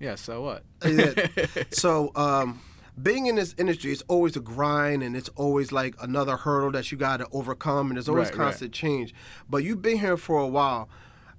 Yeah. 0.00 0.16
So 0.16 0.42
what? 0.42 0.64
so 1.70 2.12
um, 2.16 2.60
being 3.02 3.26
in 3.26 3.36
this 3.36 3.54
industry 3.58 3.92
it's 3.92 4.02
always 4.08 4.36
a 4.36 4.40
grind 4.40 5.02
and 5.02 5.16
it's 5.16 5.30
always 5.36 5.72
like 5.72 5.94
another 6.02 6.36
hurdle 6.36 6.70
that 6.72 6.90
you 6.92 6.98
got 6.98 7.18
to 7.18 7.26
overcome 7.32 7.88
and 7.88 7.96
there's 7.96 8.08
always 8.08 8.28
right. 8.28 8.36
constant 8.36 8.72
change 8.72 9.14
but 9.48 9.64
you've 9.64 9.80
been 9.82 9.98
here 9.98 10.16
for 10.16 10.38
a 10.40 10.46
while 10.46 10.88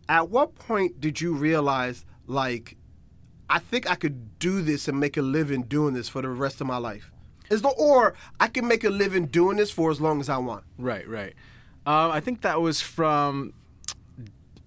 at 0.09 0.29
what 0.29 0.55
point 0.55 0.99
did 0.99 1.21
you 1.21 1.33
realize 1.33 2.05
like 2.27 2.77
I 3.49 3.59
think 3.59 3.89
I 3.89 3.95
could 3.95 4.39
do 4.39 4.61
this 4.61 4.87
and 4.87 4.99
make 4.99 5.17
a 5.17 5.21
living 5.21 5.63
doing 5.63 5.93
this 5.93 6.09
for 6.09 6.21
the 6.21 6.29
rest 6.29 6.61
of 6.61 6.67
my 6.67 6.77
life. 6.77 7.11
Is 7.49 7.61
the 7.61 7.69
or 7.69 8.15
I 8.39 8.47
can 8.47 8.67
make 8.67 8.83
a 8.83 8.89
living 8.89 9.27
doing 9.27 9.57
this 9.57 9.69
for 9.69 9.91
as 9.91 10.01
long 10.01 10.19
as 10.19 10.29
I 10.29 10.37
want. 10.37 10.63
Right, 10.77 11.07
right. 11.07 11.33
Um, 11.85 12.11
I 12.11 12.19
think 12.19 12.41
that 12.41 12.61
was 12.61 12.81
from 12.81 13.53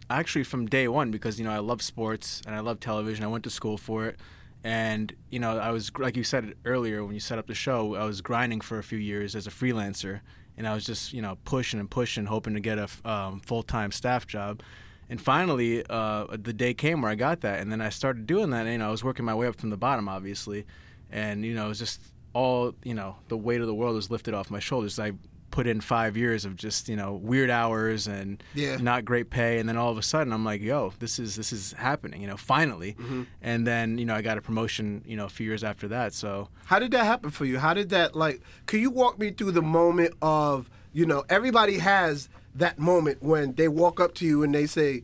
actually 0.08 0.44
from 0.44 0.66
day 0.66 0.86
one 0.86 1.10
because 1.10 1.38
you 1.38 1.44
know 1.44 1.50
I 1.50 1.58
love 1.58 1.82
sports 1.82 2.42
and 2.46 2.54
I 2.54 2.60
love 2.60 2.78
television. 2.78 3.24
I 3.24 3.28
went 3.28 3.44
to 3.44 3.50
school 3.50 3.78
for 3.78 4.06
it, 4.06 4.20
and 4.62 5.12
you 5.30 5.40
know 5.40 5.58
I 5.58 5.70
was 5.70 5.90
like 5.98 6.16
you 6.16 6.24
said 6.24 6.54
earlier 6.64 7.04
when 7.04 7.14
you 7.14 7.20
set 7.20 7.38
up 7.38 7.46
the 7.46 7.54
show, 7.54 7.94
I 7.94 8.04
was 8.04 8.20
grinding 8.20 8.60
for 8.60 8.78
a 8.78 8.84
few 8.84 8.98
years 8.98 9.34
as 9.34 9.46
a 9.46 9.50
freelancer, 9.50 10.20
and 10.56 10.68
I 10.68 10.74
was 10.74 10.84
just 10.84 11.12
you 11.12 11.22
know 11.22 11.38
pushing 11.44 11.80
and 11.80 11.90
pushing, 11.90 12.26
hoping 12.26 12.54
to 12.54 12.60
get 12.60 12.78
a 12.78 12.88
um, 13.04 13.40
full 13.40 13.62
time 13.62 13.90
staff 13.90 14.26
job. 14.26 14.62
And 15.08 15.20
finally, 15.20 15.84
uh, 15.88 16.26
the 16.36 16.52
day 16.52 16.74
came 16.74 17.00
where 17.02 17.10
I 17.10 17.14
got 17.14 17.40
that, 17.42 17.60
and 17.60 17.70
then 17.70 17.80
I 17.80 17.90
started 17.90 18.26
doing 18.26 18.50
that. 18.50 18.62
And, 18.62 18.72
you 18.72 18.78
know, 18.78 18.88
I 18.88 18.90
was 18.90 19.04
working 19.04 19.24
my 19.24 19.34
way 19.34 19.46
up 19.46 19.56
from 19.56 19.70
the 19.70 19.76
bottom, 19.76 20.08
obviously, 20.08 20.66
and 21.10 21.44
you 21.44 21.54
know, 21.54 21.66
it 21.66 21.68
was 21.68 21.78
just 21.78 22.00
all 22.32 22.74
you 22.84 22.94
know, 22.94 23.16
the 23.28 23.36
weight 23.36 23.60
of 23.60 23.66
the 23.66 23.74
world 23.74 23.94
was 23.94 24.10
lifted 24.10 24.34
off 24.34 24.50
my 24.50 24.58
shoulders. 24.60 24.98
I 24.98 25.12
put 25.52 25.66
in 25.68 25.80
five 25.80 26.16
years 26.18 26.44
of 26.44 26.54
just 26.56 26.86
you 26.88 26.96
know 26.96 27.14
weird 27.14 27.48
hours 27.48 28.08
and 28.08 28.42
Yeah. 28.54 28.76
not 28.78 29.04
great 29.04 29.30
pay, 29.30 29.58
and 29.58 29.68
then 29.68 29.76
all 29.76 29.90
of 29.92 29.96
a 29.96 30.02
sudden 30.02 30.32
I'm 30.32 30.44
like, 30.44 30.60
yo, 30.60 30.92
this 30.98 31.18
is 31.20 31.36
this 31.36 31.52
is 31.52 31.72
happening, 31.74 32.20
you 32.20 32.26
know, 32.26 32.36
finally. 32.36 32.94
Mm-hmm. 32.94 33.22
And 33.42 33.66
then 33.66 33.96
you 33.96 34.04
know 34.04 34.14
I 34.14 34.22
got 34.22 34.36
a 34.38 34.42
promotion, 34.42 35.02
you 35.06 35.16
know, 35.16 35.24
a 35.24 35.28
few 35.30 35.46
years 35.46 35.62
after 35.64 35.86
that. 35.88 36.12
So 36.14 36.48
How 36.66 36.78
did 36.80 36.90
that 36.90 37.04
happen 37.04 37.30
for 37.30 37.44
you? 37.44 37.58
How 37.58 37.72
did 37.74 37.90
that 37.90 38.16
like? 38.16 38.42
Can 38.66 38.80
you 38.80 38.90
walk 38.90 39.18
me 39.20 39.30
through 39.30 39.52
the 39.52 39.62
moment 39.62 40.14
of 40.20 40.68
you 40.92 41.06
know 41.06 41.24
everybody 41.30 41.78
has 41.78 42.28
that 42.58 42.78
moment 42.78 43.22
when 43.22 43.54
they 43.54 43.68
walk 43.68 44.00
up 44.00 44.14
to 44.16 44.26
you 44.26 44.42
and 44.42 44.54
they 44.54 44.66
say, 44.66 45.02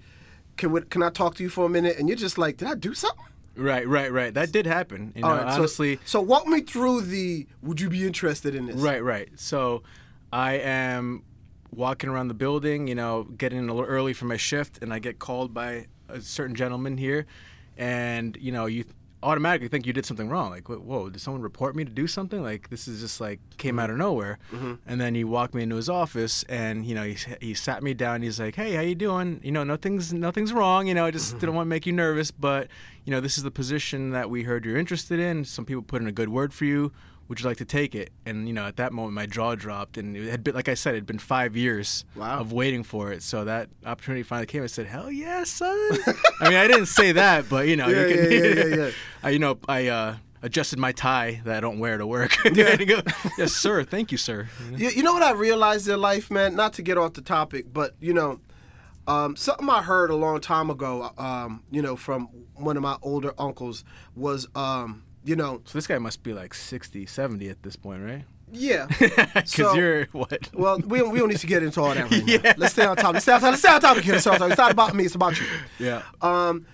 "Can 0.56 0.72
we, 0.72 0.82
can 0.82 1.02
I 1.02 1.10
talk 1.10 1.34
to 1.36 1.42
you 1.42 1.48
for 1.48 1.66
a 1.66 1.68
minute?" 1.68 1.98
And 1.98 2.08
you're 2.08 2.16
just 2.16 2.38
like, 2.38 2.56
"Did 2.56 2.68
I 2.68 2.74
do 2.74 2.94
something?" 2.94 3.24
right, 3.56 3.86
right, 3.86 4.10
right. 4.10 4.32
That 4.32 4.50
did 4.52 4.66
happen. 4.66 5.12
You 5.14 5.22
know, 5.22 5.28
right, 5.28 5.52
so- 5.52 5.58
honestly. 5.58 5.98
so, 6.04 6.20
walk 6.20 6.46
me 6.46 6.60
through 6.62 7.02
the. 7.02 7.46
Would 7.62 7.80
you 7.80 7.88
be 7.88 8.06
interested 8.06 8.54
in 8.54 8.66
this? 8.66 8.76
Right, 8.76 9.02
right. 9.02 9.28
So 9.36 9.82
I 10.32 10.54
am 10.54 11.24
walking 11.70 12.10
around 12.10 12.28
the 12.28 12.34
building, 12.34 12.86
you 12.86 12.94
know, 12.94 13.24
getting 13.24 13.58
in 13.58 13.68
a 13.68 13.74
little 13.74 13.88
early 13.88 14.12
for 14.12 14.26
my 14.26 14.36
shift, 14.36 14.82
and 14.82 14.92
I 14.92 14.98
get 14.98 15.18
called 15.18 15.54
by 15.54 15.86
a 16.08 16.20
certain 16.20 16.54
gentleman 16.54 16.96
here, 16.98 17.26
and 17.76 18.36
you 18.40 18.52
know, 18.52 18.66
you 18.66 18.84
automatically 19.22 19.68
think 19.68 19.86
you 19.86 19.92
did 19.92 20.06
something 20.06 20.28
wrong. 20.28 20.50
Like, 20.50 20.68
whoa, 20.68 21.10
did 21.10 21.20
someone 21.20 21.42
report 21.42 21.76
me 21.76 21.84
to 21.84 21.90
do 21.90 22.06
something? 22.06 22.42
Like, 22.42 22.70
this 22.70 22.88
is 22.88 23.00
just 23.00 23.20
like 23.20 23.40
came 23.56 23.72
mm-hmm. 23.72 23.78
out 23.80 23.90
of 23.90 23.96
nowhere. 23.96 24.38
Mm-hmm. 24.52 24.74
And 24.86 25.00
then 25.00 25.14
he 25.14 25.24
walked 25.24 25.54
me 25.54 25.62
into 25.62 25.76
his 25.76 25.88
office, 25.88 26.42
and 26.44 26.84
you 26.84 26.94
know, 26.94 27.04
he 27.04 27.16
he 27.40 27.54
sat 27.54 27.82
me 27.82 27.94
down. 27.94 28.22
He's 28.22 28.40
like, 28.40 28.56
hey, 28.56 28.74
how 28.74 28.82
you 28.82 28.94
doing? 28.94 29.40
You 29.42 29.52
know, 29.52 29.64
nothing's 29.64 30.12
nothing's 30.12 30.52
wrong. 30.52 30.86
You 30.86 30.94
know, 30.94 31.04
I 31.04 31.10
just 31.10 31.30
mm-hmm. 31.30 31.38
didn't 31.38 31.54
want 31.54 31.66
to 31.66 31.70
make 31.70 31.86
you 31.86 31.92
nervous, 31.92 32.30
but 32.30 32.68
you 33.04 33.10
know, 33.10 33.20
this 33.20 33.36
is 33.36 33.44
the 33.44 33.50
position 33.50 34.10
that 34.10 34.30
we 34.30 34.44
heard 34.44 34.64
you're 34.64 34.76
interested 34.76 35.18
in. 35.18 35.44
Some 35.44 35.64
people 35.64 35.82
put 35.82 36.02
in 36.02 36.08
a 36.08 36.12
good 36.12 36.28
word 36.28 36.52
for 36.52 36.64
you 36.64 36.92
would 37.32 37.40
you 37.40 37.46
like 37.46 37.56
to 37.56 37.64
take 37.64 37.94
it? 37.94 38.10
And 38.26 38.46
you 38.46 38.52
know, 38.52 38.66
at 38.66 38.76
that 38.76 38.92
moment, 38.92 39.14
my 39.14 39.24
jaw 39.24 39.54
dropped, 39.54 39.96
and 39.96 40.14
it 40.14 40.28
had 40.30 40.44
been, 40.44 40.54
like 40.54 40.68
I 40.68 40.74
said, 40.74 40.92
it 40.94 40.98
had 40.98 41.06
been 41.06 41.18
five 41.18 41.56
years 41.56 42.04
Wow. 42.14 42.40
of 42.40 42.52
waiting 42.52 42.82
for 42.82 43.10
it. 43.10 43.22
So 43.22 43.46
that 43.46 43.70
opportunity 43.86 44.22
finally 44.22 44.44
came. 44.46 44.62
I 44.62 44.66
said, 44.66 44.84
"Hell 44.84 45.10
yeah, 45.10 45.44
son!" 45.44 45.90
I 46.42 46.50
mean, 46.50 46.58
I 46.58 46.66
didn't 46.66 46.86
say 46.86 47.12
that, 47.12 47.48
but 47.48 47.68
you 47.68 47.76
know, 47.76 47.88
Yeah, 47.88 48.06
you 48.06 48.16
can, 48.16 48.30
yeah, 48.68 48.76
yeah. 48.84 48.90
I, 49.22 49.30
you 49.30 49.38
know, 49.38 49.58
I 49.66 49.86
uh, 49.86 50.16
adjusted 50.42 50.78
my 50.78 50.92
tie 50.92 51.40
that 51.46 51.56
I 51.56 51.60
don't 51.60 51.78
wear 51.78 51.96
to 51.96 52.06
work. 52.06 52.36
Yeah. 52.54 52.76
go, 52.76 53.00
yes, 53.38 53.54
sir. 53.54 53.82
Thank 53.82 54.12
you, 54.12 54.18
sir. 54.18 54.48
You, 54.76 54.90
you 54.90 55.02
know 55.02 55.14
what 55.14 55.22
I 55.22 55.32
realized 55.32 55.88
in 55.88 55.98
life, 56.02 56.30
man? 56.30 56.54
Not 56.54 56.74
to 56.74 56.82
get 56.82 56.98
off 56.98 57.14
the 57.14 57.22
topic, 57.22 57.72
but 57.72 57.94
you 57.98 58.12
know, 58.12 58.40
um, 59.06 59.36
something 59.36 59.70
I 59.70 59.80
heard 59.82 60.10
a 60.10 60.16
long 60.16 60.40
time 60.42 60.68
ago, 60.68 61.12
um, 61.16 61.62
you 61.70 61.80
know, 61.80 61.96
from 61.96 62.28
one 62.56 62.76
of 62.76 62.82
my 62.82 62.98
older 63.00 63.32
uncles 63.38 63.84
was, 64.14 64.46
um, 64.54 65.04
you 65.24 65.36
know, 65.36 65.60
So 65.64 65.78
this 65.78 65.86
guy 65.86 65.98
must 65.98 66.22
be 66.22 66.32
like 66.32 66.54
60, 66.54 67.06
70 67.06 67.48
at 67.48 67.62
this 67.62 67.76
point, 67.76 68.02
right? 68.04 68.24
yeah. 68.54 68.86
Because 68.98 69.50
So- 69.50 69.74
you're 69.74 70.04
what? 70.12 70.50
Well, 70.52 70.78
we 70.78 70.98
don't, 70.98 71.10
we 71.10 71.18
don't 71.18 71.28
need 71.28 71.38
to 71.38 71.46
get 71.46 71.62
into 71.62 71.80
all 71.80 71.94
that 71.94 72.10
right 72.10 72.26
Yeah. 72.26 72.38
now. 72.38 72.52
Let's 72.58 72.72
stay 72.74 72.84
on 72.84 72.96
topic. 72.96 73.14
Let's 73.14 73.24
stay 73.24 73.32
on 73.32 73.40
topic. 73.40 73.52
Let's 73.52 73.62
stay 73.62 73.70
on 73.74 73.80
topic 73.80 74.04
here. 74.04 74.12
Let's 74.14 74.24
stay 74.24 74.30
on 74.32 74.38
topic. 74.38 74.52
It's 74.52 74.58
not 74.58 74.70
about 74.72 74.94
me. 74.94 75.04
It's 75.04 75.14
about 75.14 75.40
you. 75.40 75.46
yeah. 75.78 76.02
Um, 76.20 76.66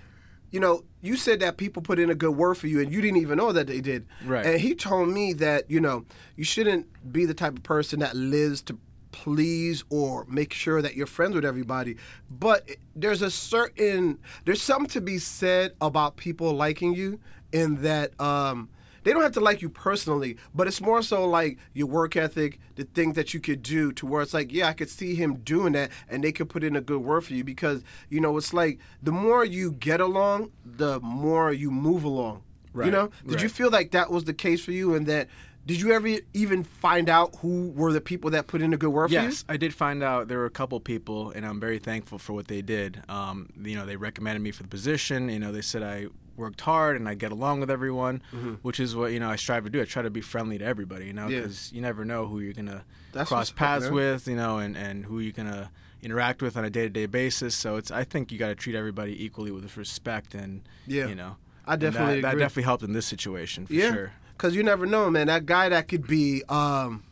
you 0.50 0.60
know, 0.60 0.82
you 1.02 1.16
said 1.16 1.40
that 1.40 1.56
people 1.58 1.82
put 1.82 1.98
in 1.98 2.08
a 2.10 2.14
good 2.14 2.30
word 2.32 2.54
for 2.56 2.68
you, 2.68 2.80
and 2.80 2.90
you 2.90 3.00
didn't 3.02 3.18
even 3.18 3.36
know 3.36 3.52
that 3.52 3.66
they 3.66 3.80
did. 3.82 4.06
Right. 4.24 4.46
And 4.46 4.58
he 4.60 4.74
told 4.74 5.10
me 5.10 5.34
that 5.34 5.70
you 5.70 5.78
know 5.80 6.06
you 6.36 6.44
shouldn't 6.44 6.86
be 7.12 7.26
the 7.26 7.34
type 7.34 7.56
of 7.58 7.62
person 7.62 8.00
that 8.00 8.16
lives 8.16 8.62
to 8.62 8.78
please 9.12 9.84
or 9.90 10.24
make 10.28 10.52
sure 10.54 10.80
that 10.82 10.94
you're 10.96 11.06
friends 11.06 11.34
with 11.34 11.44
everybody. 11.44 11.96
But 12.30 12.68
there's 12.96 13.20
a 13.22 13.30
certain 13.30 14.18
there's 14.46 14.62
something 14.62 14.88
to 14.90 15.00
be 15.02 15.18
said 15.18 15.74
about 15.82 16.16
people 16.16 16.52
liking 16.54 16.94
you 16.94 17.20
in 17.52 17.82
that. 17.82 18.18
Um, 18.20 18.70
they 19.04 19.12
don't 19.12 19.22
have 19.22 19.32
to 19.32 19.40
like 19.40 19.62
you 19.62 19.70
personally, 19.70 20.36
but 20.54 20.66
it's 20.66 20.82
more 20.82 21.02
so 21.02 21.26
like 21.26 21.58
your 21.72 21.86
work 21.86 22.14
ethic, 22.14 22.58
the 22.74 22.84
things 22.84 23.14
that 23.14 23.32
you 23.32 23.40
could 23.40 23.62
do 23.62 23.90
to 23.92 24.04
where 24.04 24.20
it's 24.20 24.34
like, 24.34 24.52
yeah, 24.52 24.68
I 24.68 24.74
could 24.74 24.90
see 24.90 25.14
him 25.14 25.36
doing 25.36 25.72
that 25.72 25.90
and 26.10 26.22
they 26.22 26.32
could 26.32 26.50
put 26.50 26.62
in 26.62 26.76
a 26.76 26.82
good 26.82 27.00
word 27.00 27.22
for 27.22 27.32
you 27.32 27.42
because, 27.42 27.82
you 28.10 28.20
know, 28.20 28.36
it's 28.36 28.52
like 28.52 28.80
the 29.02 29.12
more 29.12 29.44
you 29.44 29.72
get 29.72 30.00
along, 30.00 30.50
the 30.62 31.00
more 31.00 31.52
you 31.52 31.70
move 31.70 32.04
along. 32.04 32.42
Right. 32.74 32.86
You 32.86 32.92
know? 32.92 33.10
Did 33.26 33.40
you 33.40 33.48
feel 33.48 33.70
like 33.70 33.92
that 33.92 34.10
was 34.10 34.24
the 34.24 34.34
case 34.34 34.62
for 34.62 34.72
you 34.72 34.94
and 34.94 35.06
that 35.06 35.28
did 35.64 35.82
you 35.82 35.92
ever 35.92 36.08
even 36.32 36.64
find 36.64 37.10
out 37.10 37.36
who 37.36 37.70
were 37.76 37.92
the 37.92 38.00
people 38.00 38.30
that 38.30 38.46
put 38.46 38.62
in 38.62 38.72
a 38.72 38.78
good 38.78 38.88
word 38.88 39.08
for 39.08 39.16
you? 39.16 39.20
Yes, 39.20 39.44
I 39.50 39.58
did 39.58 39.74
find 39.74 40.02
out 40.02 40.28
there 40.28 40.38
were 40.38 40.46
a 40.46 40.50
couple 40.50 40.80
people, 40.80 41.30
and 41.32 41.44
I'm 41.44 41.60
very 41.60 41.78
thankful 41.78 42.18
for 42.18 42.32
what 42.32 42.48
they 42.48 42.62
did. 42.62 43.02
Um, 43.06 43.50
you 43.62 43.76
know, 43.76 43.84
they 43.84 43.96
recommended 43.96 44.40
me 44.40 44.50
for 44.50 44.62
the 44.62 44.68
position. 44.70 45.28
You 45.28 45.38
know, 45.38 45.52
they 45.52 45.60
said 45.60 45.82
I 45.82 46.06
worked 46.38 46.60
hard 46.62 46.96
and 46.96 47.08
I 47.08 47.14
get 47.14 47.32
along 47.32 47.60
with 47.60 47.70
everyone, 47.70 48.22
which 48.62 48.80
is 48.80 48.94
what 48.96 49.12
you 49.12 49.20
know 49.20 49.28
I 49.28 49.36
strive 49.36 49.64
to 49.64 49.70
do. 49.70 49.80
I 49.82 49.84
try 49.84 50.02
to 50.02 50.10
be 50.10 50.20
friendly 50.20 50.56
to 50.58 50.64
everybody. 50.64 51.06
You 51.06 51.12
know, 51.12 51.22
Mm-hmm. 51.22 51.32
Yeah. 51.32 51.40
because 51.40 51.72
you 51.72 51.80
never 51.82 52.04
know 52.04 52.26
who 52.26 52.40
you're 52.40 52.52
gonna 52.54 52.84
That's 53.12 53.28
cross 53.28 53.50
up, 53.50 53.56
paths 53.56 53.90
with. 53.90 54.26
You 54.28 54.36
know, 54.36 54.58
and 54.58 54.76
and 54.76 55.04
who 55.04 55.18
you're 55.20 55.32
gonna 55.32 55.70
interact 56.00 56.40
with 56.42 56.56
on 56.56 56.64
a 56.64 56.70
day-to-day 56.70 57.06
basis. 57.06 57.54
So 57.56 57.76
it's 57.76 57.90
I 57.90 58.04
think 58.04 58.30
you 58.30 58.38
got 58.38 58.48
to 58.48 58.54
treat 58.54 58.76
everybody 58.76 59.22
equally 59.24 59.50
with 59.50 59.76
respect 59.76 60.32
and 60.34 60.62
Yeah. 60.86 61.08
you 61.08 61.14
know. 61.16 61.36
I 61.66 61.72
and 61.74 61.82
that- 61.82 61.90
definitely 61.92 62.20
that, 62.22 62.38
definitely 62.38 62.62
helped 62.62 62.84
in 62.84 62.92
this 62.92 63.04
situation 63.06 63.66
for 63.66 63.72
Yeah. 63.74 63.92
sure. 63.92 64.12
Because 64.32 64.54
you 64.54 64.62
never 64.62 64.86
know, 64.86 65.10
man. 65.10 65.26
That 65.26 65.44
guy 65.44 65.68
that 65.68 65.88
could 65.88 66.06
be 66.06 66.44
um, 66.48 67.02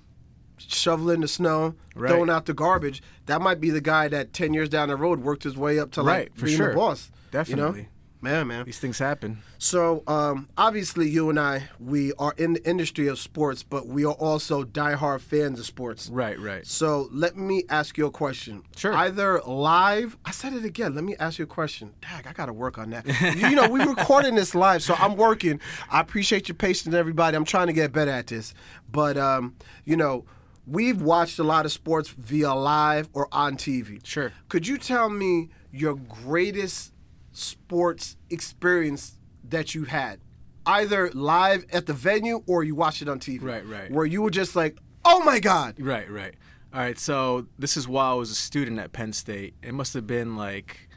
shoveling 0.58 1.20
the 1.20 1.28
snow, 1.28 1.74
Right. 1.94 2.10
throwing 2.10 2.30
out 2.30 2.46
the 2.46 2.54
garbage, 2.54 3.02
that 3.26 3.42
might 3.42 3.60
be 3.60 3.70
the 3.70 3.80
guy 3.80 4.08
that 4.08 4.32
10 4.32 4.54
years 4.54 4.68
down 4.68 4.88
the 4.88 4.96
road 4.96 5.20
worked 5.20 5.42
his 5.42 5.56
way 5.56 5.78
up 5.78 5.90
to 5.92 6.02
like 6.02 6.14
Right, 6.16 6.32
for 6.38 6.46
being 6.46 6.56
sure. 6.56 6.68
the 6.70 6.76
boss. 6.76 7.10
Definitely. 7.32 7.80
You 7.80 7.82
know? 7.84 7.88
Man, 8.20 8.46
man. 8.46 8.64
These 8.64 8.78
things 8.78 8.98
happen. 8.98 9.42
So, 9.58 10.02
um, 10.06 10.48
obviously, 10.56 11.08
you 11.08 11.30
and 11.30 11.38
I, 11.38 11.68
we 11.78 12.12
are 12.14 12.34
in 12.36 12.54
the 12.54 12.68
industry 12.68 13.08
of 13.08 13.18
sports, 13.18 13.62
but 13.62 13.86
we 13.86 14.04
are 14.04 14.14
also 14.14 14.64
diehard 14.64 15.20
fans 15.20 15.60
of 15.60 15.66
sports. 15.66 16.08
Right, 16.08 16.38
right. 16.38 16.66
So, 16.66 17.08
let 17.12 17.36
me 17.36 17.64
ask 17.68 17.96
you 17.98 18.06
a 18.06 18.10
question. 18.10 18.62
Sure. 18.74 18.94
Either 18.94 19.40
live, 19.42 20.16
I 20.24 20.30
said 20.30 20.54
it 20.54 20.64
again. 20.64 20.94
Let 20.94 21.04
me 21.04 21.14
ask 21.18 21.38
you 21.38 21.44
a 21.44 21.48
question. 21.48 21.92
Dag, 22.00 22.26
I 22.26 22.32
got 22.32 22.46
to 22.46 22.52
work 22.52 22.78
on 22.78 22.90
that. 22.90 23.06
you 23.36 23.54
know, 23.54 23.68
we're 23.68 23.88
recording 23.94 24.34
this 24.34 24.54
live, 24.54 24.82
so 24.82 24.94
I'm 24.94 25.16
working. 25.16 25.60
I 25.90 26.00
appreciate 26.00 26.48
your 26.48 26.56
patience, 26.56 26.94
everybody. 26.94 27.36
I'm 27.36 27.44
trying 27.44 27.66
to 27.66 27.72
get 27.72 27.92
better 27.92 28.10
at 28.10 28.26
this. 28.28 28.54
But, 28.90 29.18
um, 29.18 29.56
you 29.84 29.96
know, 29.96 30.24
we've 30.66 31.00
watched 31.00 31.38
a 31.38 31.44
lot 31.44 31.64
of 31.64 31.72
sports 31.72 32.08
via 32.10 32.52
live 32.52 33.08
or 33.12 33.28
on 33.30 33.56
TV. 33.56 34.04
Sure. 34.04 34.32
Could 34.48 34.66
you 34.66 34.78
tell 34.78 35.08
me 35.08 35.50
your 35.70 35.94
greatest 35.94 36.92
sports 37.36 38.16
experience 38.30 39.18
that 39.48 39.74
you 39.74 39.84
had? 39.84 40.20
Either 40.64 41.10
live 41.12 41.64
at 41.72 41.86
the 41.86 41.92
venue 41.92 42.42
or 42.46 42.64
you 42.64 42.74
watched 42.74 43.02
it 43.02 43.08
on 43.08 43.20
TV. 43.20 43.42
Right, 43.42 43.66
right. 43.66 43.90
Where 43.90 44.06
you 44.06 44.22
were 44.22 44.30
just 44.30 44.56
like, 44.56 44.78
oh 45.04 45.22
my 45.22 45.38
God. 45.38 45.76
Right, 45.78 46.10
right. 46.10 46.34
All 46.74 46.80
right, 46.80 46.98
so 46.98 47.46
this 47.58 47.76
is 47.76 47.86
while 47.86 48.12
I 48.12 48.14
was 48.14 48.30
a 48.30 48.34
student 48.34 48.78
at 48.80 48.92
Penn 48.92 49.12
State. 49.12 49.54
It 49.62 49.72
must 49.72 49.94
have 49.94 50.06
been 50.06 50.36
like, 50.36 50.88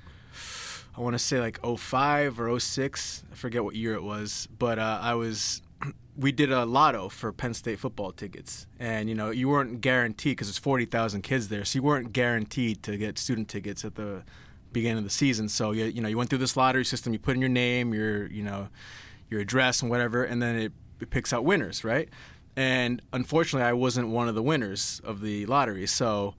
I 0.97 1.01
want 1.01 1.13
to 1.13 1.19
say 1.19 1.39
like 1.39 1.59
05 1.63 2.39
or 2.39 2.59
06. 2.59 3.23
I 3.31 3.35
forget 3.35 3.63
what 3.63 3.75
year 3.75 3.93
it 3.93 4.03
was. 4.03 4.47
But 4.57 4.79
uh, 4.79 4.99
I 5.01 5.13
was, 5.13 5.61
we 6.17 6.31
did 6.31 6.51
a 6.51 6.65
lotto 6.65 7.07
for 7.07 7.31
Penn 7.31 7.53
State 7.53 7.79
football 7.79 8.11
tickets. 8.11 8.65
And, 8.79 9.07
you 9.07 9.15
know, 9.15 9.29
you 9.29 9.47
weren't 9.47 9.81
guaranteed, 9.81 10.31
because 10.31 10.47
there's 10.47 10.57
40,000 10.57 11.21
kids 11.21 11.47
there, 11.49 11.63
so 11.63 11.77
you 11.77 11.83
weren't 11.83 12.11
guaranteed 12.11 12.81
to 12.83 12.97
get 12.97 13.19
student 13.19 13.47
tickets 13.47 13.85
at 13.85 13.95
the 13.95 14.23
beginning 14.71 14.99
of 14.99 15.03
the 15.03 15.09
season. 15.09 15.49
So, 15.49 15.71
you, 15.71 15.85
you 15.85 16.01
know, 16.01 16.07
you 16.09 16.17
went 16.17 16.29
through 16.29 16.39
this 16.39 16.55
lottery 16.57 16.85
system, 16.85 17.13
you 17.13 17.19
put 17.19 17.35
in 17.35 17.41
your 17.41 17.49
name, 17.49 17.93
your, 17.93 18.27
you 18.27 18.43
know, 18.43 18.69
your 19.29 19.41
address 19.41 19.81
and 19.81 19.89
whatever, 19.91 20.23
and 20.23 20.41
then 20.41 20.55
it, 20.55 20.71
it 20.99 21.09
picks 21.09 21.31
out 21.33 21.43
winners, 21.43 21.83
right? 21.83 22.09
And 22.55 23.01
unfortunately, 23.13 23.67
I 23.67 23.73
wasn't 23.73 24.09
one 24.09 24.27
of 24.27 24.35
the 24.35 24.43
winners 24.43 25.01
of 25.03 25.21
the 25.21 25.45
lottery. 25.45 25.87
So 25.87 26.35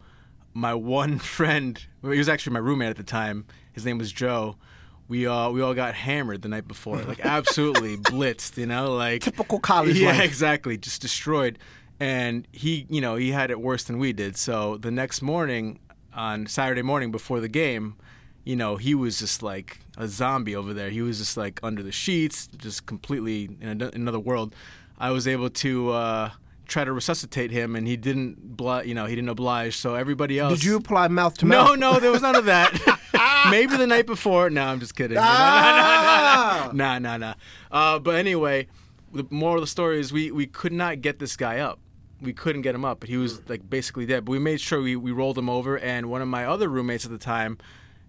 my 0.55 0.75
one 1.01 1.19
friend, 1.19 1.83
well, 2.03 2.13
he 2.13 2.19
was 2.19 2.29
actually 2.29 2.55
my 2.55 2.59
roommate 2.61 2.91
at 2.91 2.97
the 2.97 3.03
time. 3.03 3.47
His 3.73 3.85
name 3.87 3.99
was 3.99 4.13
Joe. 4.13 4.57
We 5.09 5.27
all 5.27 5.53
we 5.53 5.61
all 5.61 5.75
got 5.75 5.95
hammered 5.95 6.43
the 6.43 6.49
night 6.49 6.69
before, 6.69 7.03
like 7.03 7.19
absolutely 7.25 7.97
blitzed, 7.97 8.57
you 8.57 8.67
know, 8.67 8.95
like 8.95 9.23
Typical 9.23 9.59
college 9.59 9.99
Yeah, 9.99 10.11
life. 10.13 10.21
exactly, 10.23 10.77
just 10.77 11.01
destroyed. 11.03 11.59
And 11.99 12.47
he, 12.53 12.87
you 12.89 13.01
know, 13.01 13.17
he 13.17 13.31
had 13.33 13.51
it 13.51 13.61
worse 13.61 13.83
than 13.85 13.99
we 13.99 14.13
did. 14.13 14.37
So 14.37 14.77
the 14.77 14.91
next 14.93 15.21
morning, 15.21 15.81
on 16.15 16.47
Saturday 16.47 16.83
morning 16.83 17.11
before 17.11 17.41
the 17.41 17.49
game, 17.49 17.97
you 18.51 18.57
know, 18.57 18.75
he 18.75 18.97
was 18.97 19.21
just 19.21 19.45
like 19.45 19.79
a 19.97 20.09
zombie 20.09 20.57
over 20.57 20.75
there. 20.75 20.91
He 20.91 21.03
was 21.03 21.19
just 21.19 21.37
like 21.37 21.61
under 21.63 21.85
the 21.85 21.93
sheets, 21.93 22.49
just 22.57 22.85
completely 22.85 23.49
in 23.61 23.81
another 23.81 24.19
world. 24.19 24.57
I 24.99 25.13
was 25.13 25.29
able 25.29 25.51
to 25.51 25.91
uh, 25.93 26.31
try 26.67 26.83
to 26.83 26.93
resuscitate 26.93 27.53
him, 27.53 27.77
and 27.77 27.87
he 27.87 27.97
didn't, 27.97 28.57
bl- 28.57 28.83
you 28.83 28.93
know, 28.93 29.07
he 29.07 29.15
didn't 29.15 29.29
oblige. 29.29 29.77
So 29.77 29.95
everybody 29.95 30.41
else. 30.41 30.55
Did 30.55 30.65
you 30.65 30.77
apply 30.77 31.07
mouth 31.07 31.39
to 31.39 31.47
mouth? 31.47 31.79
No, 31.79 31.93
no, 31.93 32.01
there 32.01 32.11
was 32.11 32.23
none 32.23 32.35
of 32.35 32.47
that. 32.47 32.73
Maybe 33.53 33.77
the 33.77 33.87
night 33.87 34.07
before. 34.07 34.51
No, 34.51 34.65
I'm 34.65 34.81
just 34.81 34.97
kidding. 34.97 35.17
Ah! 35.21 36.71
Nah, 36.73 36.99
nah, 36.99 37.17
nah. 37.17 37.35
Uh, 37.71 37.99
but 37.99 38.15
anyway, 38.17 38.67
the 39.13 39.27
moral 39.31 39.57
of 39.57 39.63
the 39.63 39.67
story 39.67 39.99
is 40.01 40.13
we 40.13 40.31
we 40.31 40.47
could 40.47 40.73
not 40.73 41.01
get 41.01 41.19
this 41.21 41.37
guy 41.37 41.59
up. 41.59 41.79
We 42.21 42.33
couldn't 42.33 42.63
get 42.63 42.75
him 42.75 42.85
up, 42.85 43.01
but 43.01 43.09
he 43.09 43.17
was 43.17 43.49
like 43.49 43.69
basically 43.69 44.07
dead. 44.07 44.25
But 44.25 44.33
we 44.33 44.39
made 44.39 44.61
sure 44.61 44.81
we, 44.83 44.95
we 44.97 45.13
rolled 45.13 45.39
him 45.39 45.49
over, 45.49 45.79
and 45.79 46.11
one 46.11 46.21
of 46.21 46.29
my 46.29 46.45
other 46.47 46.69
roommates 46.69 47.05
at 47.05 47.11
the 47.11 47.19
time, 47.19 47.59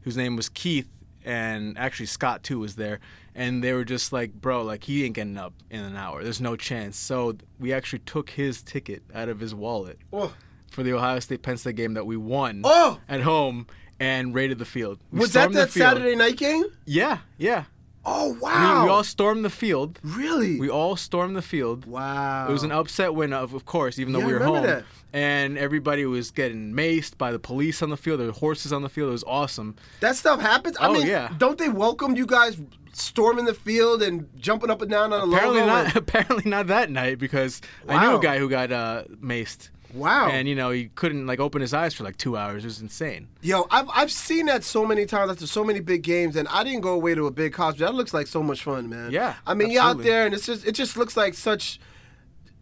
whose 0.01 0.17
name 0.17 0.35
was 0.35 0.49
Keith, 0.49 0.87
and 1.23 1.77
actually 1.77 2.07
Scott 2.07 2.43
too 2.43 2.59
was 2.59 2.75
there, 2.75 2.99
and 3.35 3.63
they 3.63 3.73
were 3.73 3.85
just 3.85 4.11
like, 4.11 4.33
bro, 4.33 4.63
like 4.63 4.83
he 4.85 5.05
ain't 5.05 5.15
getting 5.15 5.37
up 5.37 5.53
in 5.69 5.81
an 5.81 5.95
hour. 5.95 6.23
There's 6.23 6.41
no 6.41 6.55
chance. 6.55 6.97
So 6.97 7.35
we 7.59 7.71
actually 7.73 7.99
took 7.99 8.31
his 8.31 8.61
ticket 8.61 9.03
out 9.13 9.29
of 9.29 9.39
his 9.39 9.53
wallet 9.53 9.99
Oh. 10.11 10.33
for 10.71 10.83
the 10.83 10.93
Ohio 10.93 11.19
State 11.19 11.41
Penn 11.43 11.57
State 11.57 11.75
game 11.75 11.93
that 11.93 12.05
we 12.05 12.17
won 12.17 12.61
Oh! 12.63 12.99
at 13.07 13.21
home 13.21 13.67
and 13.99 14.33
raided 14.33 14.57
the 14.57 14.65
field. 14.65 14.99
We 15.11 15.19
Was 15.19 15.33
that 15.33 15.49
the 15.51 15.59
that. 15.59 15.71
Saturday 15.71 16.15
night 16.15 16.37
game? 16.37 16.63
Yeah, 16.85 17.19
yeah. 17.37 17.65
Oh 18.03 18.35
wow! 18.41 18.83
we 18.85 18.89
all 18.89 19.03
stormed 19.03 19.45
the 19.45 19.49
field. 19.51 19.99
really? 20.01 20.59
We 20.59 20.71
all 20.71 20.95
stormed 20.95 21.35
the 21.35 21.41
field. 21.43 21.85
wow. 21.85 22.47
It 22.49 22.51
was 22.51 22.63
an 22.63 22.71
upset 22.71 23.13
win, 23.13 23.31
of, 23.31 23.53
of 23.53 23.65
course, 23.65 23.99
even 23.99 24.11
though 24.13 24.19
Yeah, 24.21 24.25
we 24.25 24.33
were 24.33 24.39
home. 24.43 24.63
that. 24.63 24.85
And 25.13 25.57
everybody 25.57 26.05
was 26.05 26.31
getting 26.31 26.71
maced 26.73 27.17
by 27.17 27.31
the 27.33 27.39
police 27.39 27.81
on 27.81 27.89
the 27.89 27.97
field. 27.97 28.19
There 28.21 28.27
were 28.27 28.33
horses 28.33 28.71
on 28.71 28.81
the 28.81 28.87
field. 28.89 29.09
It 29.09 29.11
was 29.11 29.23
awesome. 29.25 29.75
That 29.99 30.15
stuff 30.15 30.39
happens. 30.39 30.77
I 30.79 30.87
Oh, 30.87 30.93
mean, 30.93 31.05
yeah. 31.07 31.33
don't 31.37 31.57
they 31.57 31.67
welcome 31.69 32.15
you 32.15 32.25
guys 32.25 32.57
storming 32.93 33.43
the 33.45 33.53
field 33.53 34.01
and 34.03 34.29
jumping 34.37 34.69
up 34.69 34.81
and 34.81 34.89
down 34.89 35.11
on 35.11 35.21
a 35.29 35.31
Apparently 35.35 35.59
logo? 35.61 35.71
not. 35.73 35.85
and- 35.87 35.95
Apparently 35.97 36.49
not 36.49 36.67
that 36.67 36.89
night 36.89 37.19
because 37.19 37.61
I 37.89 38.05
knew 38.07 38.15
a 38.17 38.21
guy 38.21 38.37
who 38.37 38.49
got 38.49 38.71
uh, 38.71 39.03
maced. 39.21 39.69
Wow. 39.93 40.29
And 40.29 40.47
you 40.47 40.55
know 40.55 40.69
he 40.71 40.85
couldn't 40.95 41.27
like 41.27 41.41
open 41.41 41.59
his 41.59 41.73
eyes 41.73 41.93
for 41.93 42.05
like 42.05 42.15
two 42.15 42.37
hours. 42.37 42.63
It 42.63 42.67
was 42.67 42.79
insane. 42.79 43.27
Yo, 43.41 43.67
I've 43.69 43.89
I've 43.93 44.11
seen 44.13 44.45
that 44.45 44.63
so 44.63 44.85
many 44.85 45.05
times 45.05 45.29
after 45.29 45.45
so 45.45 45.65
many 45.65 45.81
big 45.81 46.03
games, 46.03 46.37
and 46.37 46.47
I 46.47 46.63
didn't 46.63 46.79
go 46.79 46.93
away 46.93 47.13
to 47.15 47.27
a 47.27 47.31
big 47.31 47.51
college. 47.51 47.79
That 47.79 47.93
looks 47.93 48.13
like 48.13 48.27
so 48.27 48.41
much 48.41 48.63
fun, 48.63 48.87
man. 48.87 49.11
Yeah, 49.11 49.35
I 49.45 49.53
mean, 49.53 49.69
you're 49.69 49.83
out 49.83 50.01
there, 50.01 50.25
and 50.25 50.33
it's 50.33 50.45
just 50.45 50.65
it 50.65 50.71
just 50.75 50.95
looks 50.95 51.17
like 51.17 51.33
such 51.33 51.77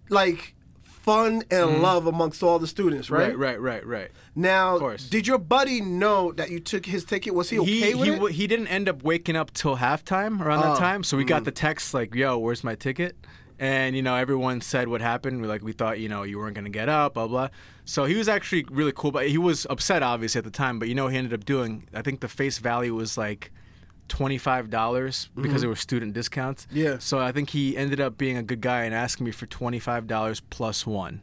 like 0.09 0.55
fun 1.01 1.43
and 1.49 1.81
love 1.81 2.05
amongst 2.07 2.43
all 2.43 2.59
the 2.59 2.67
students, 2.67 3.09
right? 3.09 3.31
Mm-hmm. 3.31 3.41
Right, 3.41 3.59
right, 3.59 3.83
right, 3.83 4.01
right. 4.01 4.11
Now, 4.35 4.77
course. 4.79 5.09
did 5.09 5.27
your 5.27 5.37
buddy 5.37 5.81
know 5.81 6.31
that 6.33 6.49
you 6.49 6.59
took 6.59 6.85
his 6.85 7.03
ticket? 7.03 7.33
Was 7.33 7.49
he 7.49 7.59
okay 7.59 7.89
he 7.89 7.95
with 7.95 8.07
he, 8.07 8.13
it? 8.13 8.31
he 8.33 8.47
didn't 8.47 8.67
end 8.67 8.87
up 8.89 9.03
waking 9.03 9.35
up 9.35 9.51
till 9.53 9.77
halftime 9.77 10.39
around 10.41 10.59
Oh, 10.59 10.73
that 10.73 10.79
time. 10.79 11.03
So 11.03 11.17
we 11.17 11.23
got 11.23 11.45
the 11.45 11.51
text 11.51 11.93
like, 11.93 12.13
"Yo, 12.13 12.37
where's 12.37 12.63
my 12.63 12.75
ticket?" 12.75 13.15
And 13.57 13.95
you 13.95 14.01
know, 14.01 14.15
everyone 14.15 14.61
said 14.61 14.87
what 14.87 15.01
happened. 15.01 15.41
We 15.41 15.47
like 15.47 15.61
we 15.63 15.73
thought 15.73 15.99
you 15.99 16.09
know 16.09 16.23
you 16.23 16.37
weren't 16.37 16.55
gonna 16.55 16.69
get 16.69 16.89
up, 16.89 17.15
blah 17.15 17.27
blah. 17.27 17.49
So 17.85 18.05
he 18.05 18.15
was 18.15 18.29
actually 18.29 18.65
really 18.69 18.93
cool, 18.95 19.11
but 19.11 19.27
he 19.27 19.37
was 19.37 19.65
upset 19.69 20.03
obviously 20.03 20.39
at 20.39 20.45
the 20.45 20.51
time. 20.51 20.79
But 20.79 20.87
you 20.89 20.95
know, 20.95 21.05
what 21.05 21.13
he 21.13 21.17
ended 21.17 21.33
up 21.33 21.45
doing. 21.45 21.87
I 21.93 22.01
think 22.01 22.19
the 22.19 22.27
face 22.29 22.59
value 22.59 22.93
was 22.93 23.17
like. 23.17 23.51
Twenty-five 24.09 24.69
dollars 24.69 25.29
because 25.39 25.61
there 25.61 25.69
were 25.69 25.75
student 25.77 26.13
discounts. 26.13 26.65
Mm-hmm. 26.65 26.77
Yeah. 26.77 26.97
So 26.97 27.19
I 27.19 27.31
think 27.31 27.51
he 27.51 27.77
ended 27.77 28.01
up 28.01 28.17
being 28.17 28.35
a 28.35 28.43
good 28.43 28.59
guy 28.59 28.83
and 28.83 28.93
asking 28.93 29.25
me 29.25 29.31
for 29.31 29.45
twenty-five 29.45 30.07
dollars 30.07 30.41
plus 30.41 30.85
one. 30.85 31.21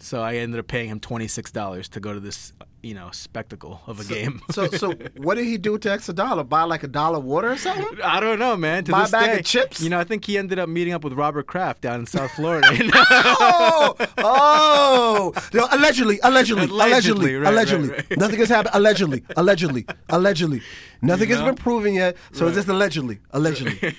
So 0.00 0.20
I 0.22 0.34
ended 0.36 0.58
up 0.60 0.66
paying 0.66 0.88
him 0.88 1.00
twenty-six 1.00 1.50
dollars 1.52 1.88
to 1.90 2.00
go 2.00 2.12
to 2.12 2.20
this, 2.20 2.52
you 2.82 2.94
know, 2.94 3.10
spectacle 3.12 3.80
of 3.86 4.00
a 4.00 4.04
game. 4.04 4.42
so, 4.50 4.66
so 4.82 4.92
what 5.16 5.36
did 5.36 5.46
he 5.46 5.56
do 5.56 5.72
with 5.72 5.82
the 5.82 5.92
extra 5.92 6.12
dollar? 6.12 6.42
Buy 6.44 6.64
like 6.64 6.82
a 6.82 6.88
dollar 6.88 7.20
water 7.20 7.52
or 7.52 7.56
something? 7.56 8.00
I 8.02 8.18
don't 8.20 8.38
know, 8.38 8.56
man. 8.56 8.84
To 8.84 8.92
Buy 8.92 9.06
a 9.06 9.08
bag 9.08 9.30
day, 9.30 9.38
of 9.38 9.44
chips? 9.46 9.80
You 9.80 9.90
know, 9.90 10.00
I 10.00 10.04
think 10.04 10.24
he 10.24 10.36
ended 10.36 10.58
up 10.58 10.68
meeting 10.68 10.92
up 10.94 11.04
with 11.04 11.12
Robert 11.14 11.46
Kraft 11.46 11.80
down 11.80 12.00
in 12.00 12.06
South 12.06 12.32
Florida. 12.32 12.66
oh, 12.92 13.94
oh! 14.18 15.32
No, 15.52 15.68
allegedly, 15.70 16.18
allegedly, 16.22 16.64
Allegedly, 16.64 17.34
allegedly, 17.34 17.36
right, 17.36 17.52
allegedly. 17.52 17.88
right, 17.90 18.10
right. 18.10 18.18
Nothing 18.18 18.38
has 18.40 18.48
happened. 18.48 18.74
Allegedly, 18.74 19.24
allegedly, 19.36 19.86
allegedly. 20.08 20.60
Nothing 21.02 21.28
You 21.28 21.36
has 21.36 21.44
been 21.44 21.54
proven 21.54 21.94
yet, 21.94 22.16
so 22.32 22.46
it's 22.46 22.56
just 22.56 22.68
allegedly, 22.68 23.20
allegedly. 23.30 23.94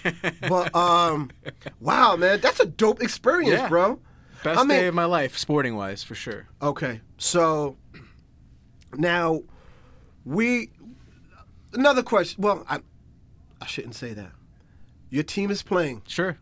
but 0.49 0.75
um, 0.75 1.29
wow, 1.79 2.15
man, 2.15 2.41
that's 2.41 2.60
a 2.60 2.65
dope 2.65 3.01
experience, 3.01 3.60
Yeah. 3.62 3.69
bro. 3.69 3.99
Best 4.45 4.60
I 4.60 4.63
mean- 4.63 4.77
day 4.79 4.88
of 4.88 4.93
my 4.93 5.05
life, 5.05 5.38
sporting 5.38 5.75
wise, 5.75 6.03
for 6.03 6.13
sure. 6.13 6.47
Okay, 6.62 7.01
so 7.17 7.77
now 8.95 9.41
we 10.23 10.69
another 11.73 12.03
question. 12.03 12.41
Well, 12.43 12.63
I 12.69 12.79
I 13.60 13.65
shouldn't 13.65 13.95
say 13.95 14.13
that. 14.13 14.31
Your 15.10 15.23
team 15.23 15.49
is 15.49 15.63
playing. 15.63 16.03
Sure. 16.08 16.38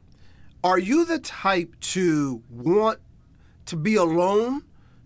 Are 0.66 0.78
you 0.78 1.06
the 1.06 1.20
type 1.20 1.80
to 1.94 2.42
want 2.50 3.00
to 3.68 3.78
be 3.78 3.96
alone 3.96 4.64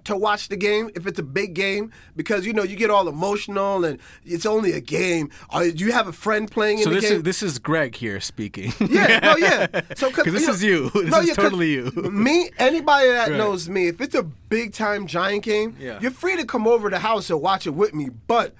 to 0.08 0.18
watch 0.18 0.50
the 0.50 0.58
game 0.58 0.90
if 0.96 1.08
it's 1.08 1.20
a 1.20 1.24
big 1.24 1.54
game? 1.54 1.92
Because 2.16 2.46
you 2.46 2.54
know 2.54 2.64
you 2.64 2.76
get 2.76 2.90
all 2.90 3.08
emotional 3.08 3.86
and 3.86 4.00
it's 4.26 4.46
only 4.46 4.74
a 4.74 4.82
game. 4.82 5.30
Or 5.54 5.70
do 5.70 5.86
you 5.86 5.92
have 5.94 6.08
a 6.08 6.12
friend 6.14 6.50
playing 6.50 6.80
So 6.80 6.90
in 6.90 6.96
the 6.96 7.02
this 7.02 7.10
game? 7.10 7.18
is 7.20 7.24
this 7.24 7.44
is 7.44 7.60
Greg 7.60 7.96
here 7.96 8.20
speaking. 8.20 8.74
yeah, 8.90 9.20
no, 9.20 9.38
yeah. 9.38 9.68
So 9.96 10.10
because 10.10 10.34
this 10.34 10.48
know- 10.48 10.54
is 10.54 10.64
you. 10.64 10.90
This 10.94 11.10
no, 11.12 11.20
is 11.20 11.28
yeah, 11.28 11.34
totally 11.36 11.72
you. 11.74 11.92
Me, 12.12 12.50
anybody 12.58 13.08
that 13.10 13.30
Right. 13.30 13.38
knows 13.38 13.70
me, 13.70 13.88
if 13.88 14.02
it's 14.02 14.16
a 14.16 14.24
big 14.24 14.74
time 14.74 15.08
Giant 15.08 15.44
game, 15.44 15.76
Yeah. 15.80 16.00
you're 16.02 16.12
free 16.12 16.36
to 16.38 16.46
come 16.46 16.68
over 16.68 16.90
to 16.90 16.96
the 16.96 17.00
house 17.00 17.30
and 17.30 17.42
watch 17.42 17.66
it 17.68 17.72
with 17.76 17.94
me. 17.94 18.10
But 18.28 18.54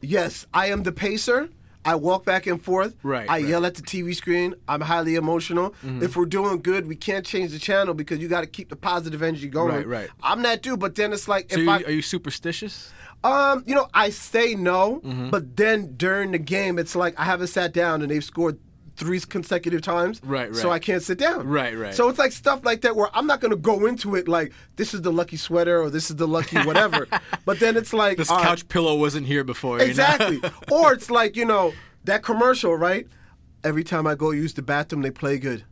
yes, 0.00 0.46
I 0.54 0.66
am 0.66 0.82
the 0.84 0.92
pacer. 0.92 1.48
I 1.84 1.94
walk 1.96 2.24
back 2.24 2.46
and 2.46 2.62
forth. 2.62 2.94
Right, 3.02 3.28
I 3.28 3.32
right. 3.32 3.42
Mm-hmm. 3.42 3.50
yell 3.50 3.66
at 3.66 3.74
the 3.74 3.82
TV 3.82 4.14
screen. 4.14 4.54
I'm 4.68 4.80
highly 4.82 5.16
emotional. 5.16 5.74
If 5.82 6.16
we're 6.16 6.26
doing 6.26 6.62
good, 6.62 6.86
we 6.86 6.94
can't 6.96 7.26
change 7.26 7.50
the 7.52 7.58
channel 7.58 7.92
because 7.94 8.18
you 8.20 8.28
got 8.28 8.42
to 8.42 8.46
keep 8.46 8.68
the 8.68 8.76
positive 8.76 9.22
energy 9.22 9.48
going. 9.48 9.74
Right, 9.74 9.86
right. 9.86 10.08
I'm 10.22 10.42
that 10.42 10.62
dude, 10.62 10.78
but 10.80 10.94
then 10.94 11.12
it's 11.12 11.26
like 11.28 11.50
So 11.52 11.58
if 11.58 11.64
you, 11.64 11.70
I 11.70 11.82
are 11.82 11.90
you 11.90 12.02
superstitious? 12.02 12.92
um, 13.24 13.64
you 13.66 13.74
know, 13.74 13.88
I 13.94 14.10
say 14.10 14.54
no, 14.54 15.00
Mm-hmm. 15.04 15.30
but 15.30 15.56
then 15.56 15.94
during 15.96 16.32
the 16.32 16.38
game, 16.38 16.78
it's 16.78 16.94
like 16.94 17.18
I 17.18 17.24
haven't 17.24 17.48
sat 17.48 17.72
down 17.72 18.02
and 18.02 18.10
they've 18.10 18.22
scored 18.24 18.58
three 18.96 19.20
consecutive 19.20 19.82
times. 19.82 20.20
Right, 20.24 20.54
So. 20.54 20.70
I 20.70 20.78
can't 20.78 21.02
sit 21.02 21.18
down. 21.18 21.46
Right, 21.48 21.76
right. 21.76 21.94
So 21.94 22.08
it's 22.08 22.18
like 22.18 22.32
stuff 22.32 22.64
like 22.64 22.82
that 22.82 22.94
where 22.96 23.08
I'm 23.14 23.26
not 23.26 23.40
gonna 23.40 23.56
go 23.56 23.86
into 23.86 24.14
it 24.16 24.28
like 24.28 24.52
this 24.76 24.94
is 24.94 25.02
the 25.02 25.12
lucky 25.12 25.36
sweater 25.36 25.80
or 25.80 25.90
this 25.90 26.10
is 26.10 26.16
the 26.16 26.28
lucky 26.28 26.58
whatever. 26.58 27.06
but 27.44 27.58
then 27.60 27.76
it's 27.76 27.92
like 27.92 28.18
This 28.18 28.30
right, 28.30 28.42
couch 28.42 28.68
pillow 28.68 28.96
wasn't 28.96 29.26
here 29.26 29.44
before. 29.44 29.78
you 29.78 29.84
know? 29.84 29.90
Exactly. 29.90 30.40
or 30.70 30.92
it's 30.92 31.10
like, 31.10 31.36
you 31.36 31.44
know, 31.44 31.72
that 32.04 32.22
commercial, 32.22 32.76
right? 32.76 33.06
Every 33.64 33.84
time 33.84 34.06
I 34.06 34.14
go 34.14 34.30
use 34.32 34.54
the 34.54 34.62
bathroom, 34.62 35.02
they 35.02 35.10
play 35.10 35.38
good. 35.38 35.64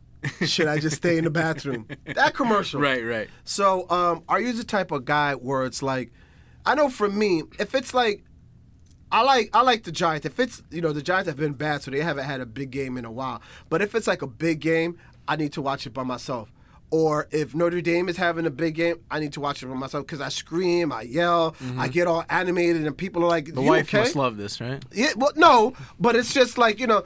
Should 0.45 0.67
I 0.67 0.77
just 0.79 0.97
stay 0.97 1.17
in 1.17 1.23
the 1.23 1.29
bathroom? 1.31 1.87
That 2.05 2.33
commercial. 2.35 2.79
right, 2.79 3.03
right. 3.03 3.27
So, 3.43 3.89
um, 3.89 4.23
are 4.29 4.39
you 4.39 4.53
the 4.53 4.63
type 4.63 4.91
of 4.91 5.03
guy 5.05 5.33
where 5.33 5.65
it's 5.65 5.81
like, 5.81 6.11
I 6.65 6.75
know 6.75 6.89
for 6.89 7.09
me, 7.09 7.43
if 7.59 7.73
it's 7.73 7.93
like, 7.93 8.23
I 9.11 9.21
like 9.23 9.49
I 9.53 9.61
like 9.61 9.83
the 9.83 9.91
Giants. 9.91 10.25
If 10.25 10.39
it's 10.39 10.63
you 10.71 10.81
know 10.81 10.93
the 10.93 11.01
Giants 11.01 11.27
have 11.27 11.37
been 11.37 11.53
bad, 11.53 11.81
so 11.83 11.91
they 11.91 12.01
haven't 12.01 12.25
had 12.25 12.41
a 12.41 12.45
big 12.45 12.71
game 12.71 12.97
in 12.97 13.05
a 13.05 13.11
while. 13.11 13.41
But 13.69 13.81
if 13.81 13.93
it's 13.95 14.07
like 14.07 14.21
a 14.21 14.27
big 14.27 14.59
game, 14.59 14.97
I 15.27 15.35
need 15.35 15.53
to 15.53 15.61
watch 15.61 15.85
it 15.85 15.91
by 15.93 16.03
myself. 16.03 16.51
Or 16.93 17.29
if 17.31 17.55
Notre 17.55 17.79
Dame 17.79 18.09
is 18.09 18.17
having 18.17 18.45
a 18.45 18.49
big 18.49 18.75
game, 18.75 18.97
I 19.09 19.21
need 19.21 19.31
to 19.33 19.39
watch 19.39 19.63
it 19.63 19.67
by 19.67 19.75
myself 19.75 20.05
because 20.05 20.19
I 20.19 20.27
scream, 20.27 20.91
I 20.91 21.03
yell, 21.03 21.55
I 21.77 21.87
get 21.87 22.05
all 22.05 22.25
animated, 22.29 22.85
and 22.85 22.97
people 22.97 23.23
are 23.23 23.29
like, 23.29 23.45
Mm-hmm. 23.45 23.55
The 23.55 23.61
"You 23.61 23.69
wife 23.69 23.87
okay?" 23.87 23.99
must 23.99 24.17
love 24.17 24.35
this, 24.35 24.59
right? 24.59 24.83
Yeah, 24.91 25.13
well, 25.15 25.31
no, 25.37 25.73
but 26.01 26.17
it's 26.17 26.33
just 26.33 26.57
like 26.57 26.79
you 26.79 26.87
know, 26.87 27.05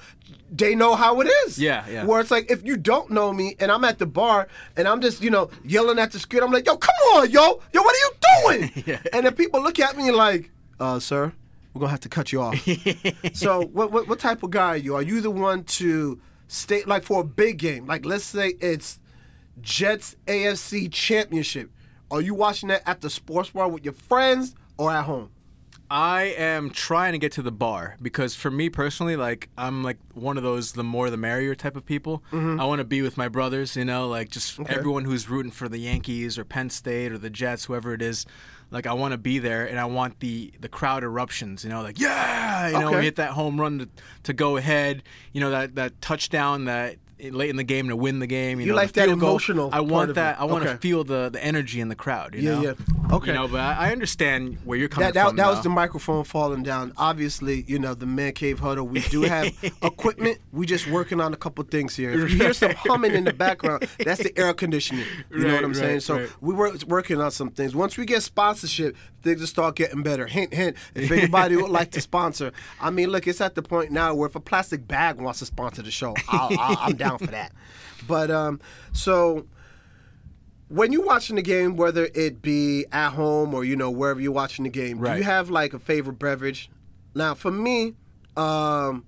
they 0.52 0.74
know 0.74 0.96
how 0.96 1.22
it 1.22 1.26
is. 1.46 1.60
Yeah, 1.60 1.86
yeah. 1.88 2.04
Where 2.04 2.20
it's 2.20 2.32
like 2.32 2.50
if 2.50 2.66
you 2.66 2.78
don't 2.78 3.12
know 3.12 3.32
me 3.32 3.58
and 3.60 3.72
I'm 3.72 3.84
at 3.84 4.00
the 4.00 4.08
bar 4.08 4.48
and 4.76 4.88
I'm 4.88 5.02
just 5.02 5.22
you 5.22 5.30
know 5.30 5.52
yelling 5.64 6.00
at 6.00 6.12
the 6.12 6.18
screen, 6.20 6.42
I'm 6.42 6.52
like, 6.52 6.66
yo, 6.66 6.78
come 6.78 6.96
on, 7.14 7.30
yo, 7.30 7.62
yo, 7.72 7.82
what 7.84 7.96
are 7.96 8.00
you 8.00 8.12
doing? 8.70 8.72
Yeah. 8.88 9.02
And 9.14 9.26
then 9.28 9.36
people 9.36 9.62
look 9.62 9.80
at 9.80 9.96
me 9.96 10.10
like, 10.10 10.50
uh, 10.80 11.00
sir, 11.00 11.32
we're 11.76 11.82
gonna 11.82 11.92
have 11.92 12.00
to 12.00 12.10
cut 12.10 12.32
you 12.32 12.42
off. 12.42 12.56
so, 13.34 13.66
what, 13.66 13.92
what 13.92 14.08
what 14.08 14.18
type 14.18 14.44
of 14.44 14.50
guy 14.50 14.70
are 14.70 14.78
you? 14.78 14.96
Are 14.96 15.02
you 15.02 15.20
the 15.20 15.30
one 15.30 15.66
to 15.66 16.20
stay 16.48 16.84
like 16.86 17.04
for 17.04 17.20
a 17.20 17.24
big 17.24 17.58
game? 17.58 17.86
Like, 17.86 18.06
let's 18.06 18.24
say 18.24 18.54
it's 18.62 19.00
Jets 19.60 20.16
AFC 20.26 20.90
Championship. 20.90 21.70
Are 22.10 22.22
you 22.22 22.34
watching 22.34 22.70
that 22.70 22.82
at 22.86 23.02
the 23.02 23.10
sports 23.10 23.50
bar 23.50 23.68
with 23.68 23.84
your 23.84 23.94
friends 23.94 24.56
or 24.78 24.90
at 24.90 25.04
home? 25.04 25.32
I 25.90 26.34
am 26.38 26.72
trying 26.72 27.12
to 27.12 27.20
get 27.20 27.34
to 27.34 27.42
the 27.42 27.52
bar 27.52 27.98
because 28.02 28.36
for 28.36 28.50
me 28.50 28.70
personally, 28.70 29.16
like 29.18 29.50
I'm 29.58 29.84
like 29.84 29.98
one 30.14 30.38
of 30.38 30.44
those 30.44 30.72
the 30.72 30.84
more 30.84 31.10
the 31.10 31.18
merrier 31.18 31.56
type 31.56 31.76
of 31.76 31.86
people. 31.86 32.24
Mm-hmm. 32.32 32.60
I 32.60 32.66
want 32.66 32.80
to 32.80 32.86
be 32.86 33.02
with 33.02 33.18
my 33.18 33.28
brothers, 33.28 33.76
you 33.76 33.86
know, 33.86 34.08
like 34.08 34.30
just 34.30 34.60
everyone 34.62 35.04
who's 35.04 35.30
rooting 35.30 35.52
for 35.52 35.70
the 35.70 35.78
Yankees 35.78 36.40
or 36.40 36.46
Penn 36.46 36.70
State 36.70 37.12
or 37.12 37.18
the 37.18 37.30
Jets, 37.30 37.66
whoever 37.66 37.94
it 37.94 38.02
is. 38.02 38.26
Like 38.72 38.88
I 38.88 38.94
want 38.94 39.12
to 39.14 39.18
be 39.18 39.40
there, 39.40 39.66
and 39.66 39.80
I 39.80 39.86
want 39.86 40.20
the 40.20 40.52
the 40.60 40.68
crowd 40.70 41.04
eruptions, 41.04 41.64
you 41.64 41.70
know, 41.70 41.82
like 41.82 42.00
yeah, 42.00 42.68
you 42.68 42.80
know, 42.80 42.88
Okay. 42.88 42.98
we 42.98 43.04
hit 43.06 43.16
that 43.18 43.32
home 43.32 43.60
run 43.62 43.80
to, 43.80 43.90
to 44.24 44.34
go 44.34 44.58
ahead, 44.58 45.04
you 45.34 45.40
know, 45.42 45.52
that 45.52 45.76
that 45.76 46.02
touchdown 46.02 46.66
that 46.66 46.98
eh, 47.20 47.30
late 47.32 47.50
in 47.52 47.56
the 47.58 47.64
game 47.64 47.88
to 47.90 47.96
win 47.96 48.20
the 48.20 48.28
game. 48.28 48.60
You, 48.60 48.66
You 48.66 48.72
know, 48.72 48.78
like 48.78 48.92
that 48.94 49.06
field 49.08 49.20
goal. 49.20 49.30
emotional 49.30 49.70
I 49.72 49.80
want 49.82 50.16
that. 50.16 50.40
I 50.42 50.46
want 50.46 50.64
to 50.66 50.78
feel 50.78 51.04
the 51.04 51.30
the 51.30 51.44
energy 51.44 51.80
in 51.80 51.90
the 51.90 51.96
crowd. 51.96 52.34
You 52.36 52.42
Yeah, 52.42 52.52
know? 52.56 52.62
yeah. 52.62 52.74
Okay. 53.12 53.28
You 53.28 53.34
know, 53.34 53.48
but 53.48 53.60
I, 53.60 53.90
I 53.90 53.92
understand 53.92 54.58
where 54.66 54.78
you're 54.78 54.90
coming 54.90 55.08
That, 55.08 55.14
that, 55.14 55.28
from. 55.28 55.36
that 55.38 55.48
was 55.50 55.62
the 55.62 55.70
microphone 55.70 56.24
falling 56.24 56.64
down. 56.64 56.94
Obviously, 56.98 57.64
you 57.68 57.80
know, 57.80 57.94
the 57.94 58.06
Man 58.06 58.34
Cave 58.34 58.60
Huddle, 58.60 58.88
we 58.88 59.02
do 59.02 59.22
have 59.22 59.54
equipment. 59.82 60.40
We 60.52 60.66
just 60.66 60.88
working 60.88 61.22
on 61.22 61.34
a 61.34 61.38
couple 61.38 61.64
things 61.66 61.96
here. 61.96 62.12
If 62.12 62.32
you 62.32 62.38
hear 62.38 62.54
some 62.54 62.72
humming 62.72 63.14
in 63.14 63.24
the 63.24 63.34
background, 63.34 63.88
that's 64.00 64.24
the 64.24 64.38
air 64.38 64.54
conditioning. 64.54 65.06
You 65.32 65.48
know 65.48 65.56
what 65.56 65.64
I'm 65.64 65.74
saying? 65.74 66.02
So 66.02 66.20
right. 66.20 66.30
we 66.42 66.54
were 66.54 66.74
working 66.88 67.22
on 67.22 67.32
some 67.32 67.52
things. 67.52 67.76
Once 67.76 67.98
we 67.98 68.06
get 68.06 68.24
sponsorship, 68.24 68.96
things 69.22 69.40
will 69.40 69.48
start 69.48 69.76
getting 69.76 70.04
better. 70.04 70.28
Hint, 70.28 70.54
hint. 70.54 70.76
If 70.94 71.12
anybody 71.12 71.56
would 71.56 71.72
like 71.72 71.92
to 71.92 72.02
sponsor, 72.02 72.52
I 72.82 72.90
mean, 72.90 73.10
look, 73.10 73.28
it's 73.28 73.42
at 73.42 73.56
the 73.56 73.62
point 73.62 73.92
now 73.92 74.16
where 74.16 74.28
if 74.28 74.36
a 74.36 74.40
plastic 74.40 74.88
bag 74.88 75.22
wants 75.22 75.40
to 75.40 75.46
sponsor 75.46 75.82
the 75.82 75.92
show, 75.92 76.16
I'll, 76.28 76.58
I'll, 76.60 76.78
I'm 76.80 76.96
down 76.96 77.20
for 77.20 77.28
that. 77.28 77.52
But 78.08 78.30
um, 78.32 78.60
so 78.94 79.48
when 80.68 80.92
you're 80.92 81.06
watching 81.06 81.36
the 81.36 81.42
game, 81.42 81.76
whether 81.76 82.10
it 82.14 82.42
be 82.42 82.86
at 82.92 83.12
home 83.12 83.54
or 83.54 83.64
you 83.64 83.76
know 83.76 83.92
wherever 83.92 84.20
you're 84.20 84.32
watching 84.32 84.64
the 84.64 84.70
game, 84.70 84.98
do 85.02 85.04
you 85.18 85.24
have 85.24 85.50
like 85.50 85.74
a 85.74 85.80
favorite 85.80 86.20
beverage? 86.20 86.70
Now, 87.14 87.34
for 87.34 87.52
me, 87.52 87.96
um, 88.36 89.06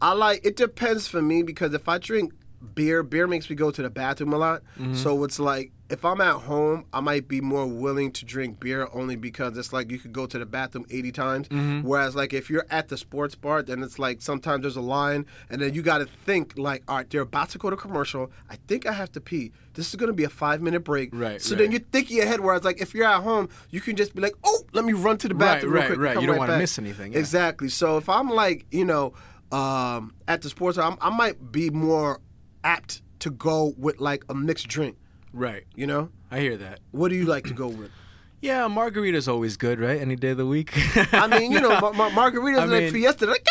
I 0.00 0.12
like 0.12 0.40
it 0.44 0.56
depends 0.56 1.06
for 1.08 1.20
me 1.20 1.42
because 1.42 1.74
if 1.74 1.88
I 1.88 1.98
drink 1.98 2.32
beer, 2.64 3.02
beer 3.02 3.26
makes 3.26 3.48
me 3.48 3.56
go 3.56 3.70
to 3.70 3.82
the 3.82 3.90
bathroom 3.90 4.32
a 4.32 4.38
lot. 4.38 4.62
Mm-hmm. 4.78 4.94
So 4.94 5.22
it's 5.24 5.38
like 5.38 5.72
if 5.90 6.04
I'm 6.04 6.20
at 6.20 6.34
home, 6.42 6.86
I 6.92 7.00
might 7.00 7.28
be 7.28 7.40
more 7.40 7.66
willing 7.66 8.10
to 8.12 8.24
drink 8.24 8.58
beer 8.58 8.88
only 8.92 9.16
because 9.16 9.56
it's 9.58 9.72
like 9.72 9.90
you 9.90 9.98
could 9.98 10.12
go 10.12 10.26
to 10.26 10.38
the 10.38 10.46
bathroom 10.46 10.86
80 10.90 11.12
times. 11.12 11.48
Mm-hmm. 11.48 11.86
Whereas 11.86 12.16
like 12.16 12.32
if 12.32 12.48
you're 12.48 12.66
at 12.70 12.88
the 12.88 12.96
sports 12.96 13.34
bar, 13.34 13.62
then 13.62 13.82
it's 13.82 13.98
like 13.98 14.22
sometimes 14.22 14.62
there's 14.62 14.76
a 14.76 14.80
line 14.80 15.26
and 15.50 15.60
then 15.60 15.74
you 15.74 15.82
got 15.82 15.98
to 15.98 16.06
think 16.06 16.54
like, 16.56 16.82
all 16.88 16.96
right, 16.96 17.10
they're 17.10 17.20
about 17.20 17.50
to 17.50 17.58
go 17.58 17.68
to 17.70 17.76
commercial. 17.76 18.32
I 18.48 18.56
think 18.66 18.86
I 18.86 18.92
have 18.92 19.12
to 19.12 19.20
pee. 19.20 19.52
This 19.74 19.88
is 19.88 19.96
going 19.96 20.08
to 20.08 20.14
be 20.14 20.24
a 20.24 20.30
five 20.30 20.62
minute 20.62 20.80
break. 20.80 21.10
Right, 21.12 21.40
So 21.40 21.50
right. 21.54 21.58
then 21.58 21.70
you're 21.70 21.80
thinking 21.92 22.20
ahead. 22.20 22.40
Whereas 22.40 22.64
like 22.64 22.80
if 22.80 22.94
you're 22.94 23.06
at 23.06 23.22
home, 23.22 23.48
you 23.70 23.80
can 23.80 23.94
just 23.94 24.14
be 24.14 24.22
like, 24.22 24.34
oh, 24.42 24.62
let 24.72 24.84
me 24.84 24.94
run 24.94 25.18
to 25.18 25.28
the 25.28 25.34
bathroom 25.34 25.72
real 25.72 25.82
right, 25.82 25.88
quick. 25.88 25.98
right. 26.00 26.14
You 26.20 26.26
don't 26.26 26.30
right 26.30 26.48
wanna 26.48 26.58
miss 26.58 26.78
anything, 26.78 27.12
yeah. 27.12 27.18
Exactly. 27.18 27.68
So 27.68 27.98
if 27.98 28.08
I'm 28.08 28.30
like, 28.30 28.64
you 28.70 28.84
know, 28.86 29.12
um, 29.52 30.14
at 30.26 30.42
the 30.42 30.48
sports, 30.48 30.78
bar, 30.78 30.90
I'm, 30.90 30.98
I 31.00 31.14
might 31.14 31.52
be 31.52 31.70
more 31.70 32.20
apt 32.64 33.02
to 33.20 33.30
go 33.30 33.74
with 33.78 34.00
like 34.00 34.24
a 34.28 34.34
mixed 34.34 34.66
drink. 34.68 34.96
right. 35.32 35.64
You 35.76 35.86
know, 35.86 36.08
I 36.30 36.40
hear 36.40 36.56
that. 36.56 36.80
what 36.90 37.08
do 37.10 37.14
you 37.14 37.24
like 37.26 37.44
to 37.44 37.54
go 37.54 37.68
with? 37.68 37.90
Yeah, 38.40 38.68
margarita's 38.68 39.26
always 39.26 39.56
good, 39.56 39.80
right? 39.80 39.98
Any 39.98 40.16
day 40.16 40.28
of 40.30 40.36
the 40.36 40.44
week. 40.44 40.70
I 41.14 41.26
mean, 41.28 41.50
you 41.50 41.60
know, 41.64 41.80
mar- 41.80 41.94
mar- 41.94 42.10
margaritas 42.10 42.58
I 42.60 42.64
like 42.66 42.82
mean- 42.82 42.92
fiesta. 42.92 43.24
Like, 43.24 43.42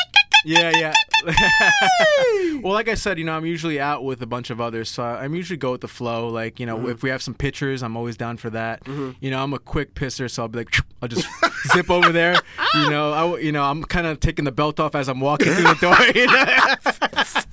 yeah, 0.46 0.70
yeah. 0.78 0.94
well, 2.62 2.74
like 2.74 2.88
I 2.88 2.94
said, 2.94 3.18
you 3.18 3.24
know, 3.24 3.36
I'm 3.36 3.46
usually 3.46 3.80
out 3.80 4.04
with 4.04 4.22
a 4.22 4.28
bunch 4.28 4.52
of 4.52 4.62
others, 4.62 4.92
so 4.92 5.02
I- 5.02 5.24
I'm 5.24 5.34
usually 5.34 5.58
go 5.58 5.72
with 5.72 5.82
the 5.82 5.88
flow. 5.88 6.28
Like, 6.28 6.60
you 6.60 6.68
know, 6.68 6.78
Mm-hmm. 6.78 6.92
if 6.92 7.02
we 7.02 7.10
have 7.10 7.24
some 7.24 7.34
pitchers, 7.34 7.82
I'm 7.82 7.98
always 7.98 8.18
down 8.18 8.38
for 8.38 8.52
that. 8.52 8.86
You 8.88 9.32
know, 9.32 9.42
I'm 9.44 9.54
a 9.54 9.58
quick 9.60 9.96
pisser, 9.96 10.30
so 10.30 10.44
I'll 10.44 10.48
be 10.48 10.60
like, 10.60 10.76
I'll 11.02 11.08
just 11.10 11.28
zip 11.74 11.90
over 11.90 12.12
there. 12.12 12.36
You 12.76 12.90
know, 12.90 13.14
I, 13.14 13.38
you 13.40 13.52
know, 13.52 13.64
I'm 13.64 13.84
kind 13.84 14.08
of 14.08 14.20
taking 14.20 14.46
the 14.46 14.52
belt 14.52 14.80
off 14.80 14.96
as 14.96 15.08
I'm 15.08 15.20
walking 15.20 15.54
through 15.54 15.64
the 15.64 15.76
door. 15.76 15.96
You 16.16 16.26
know? 16.26 17.53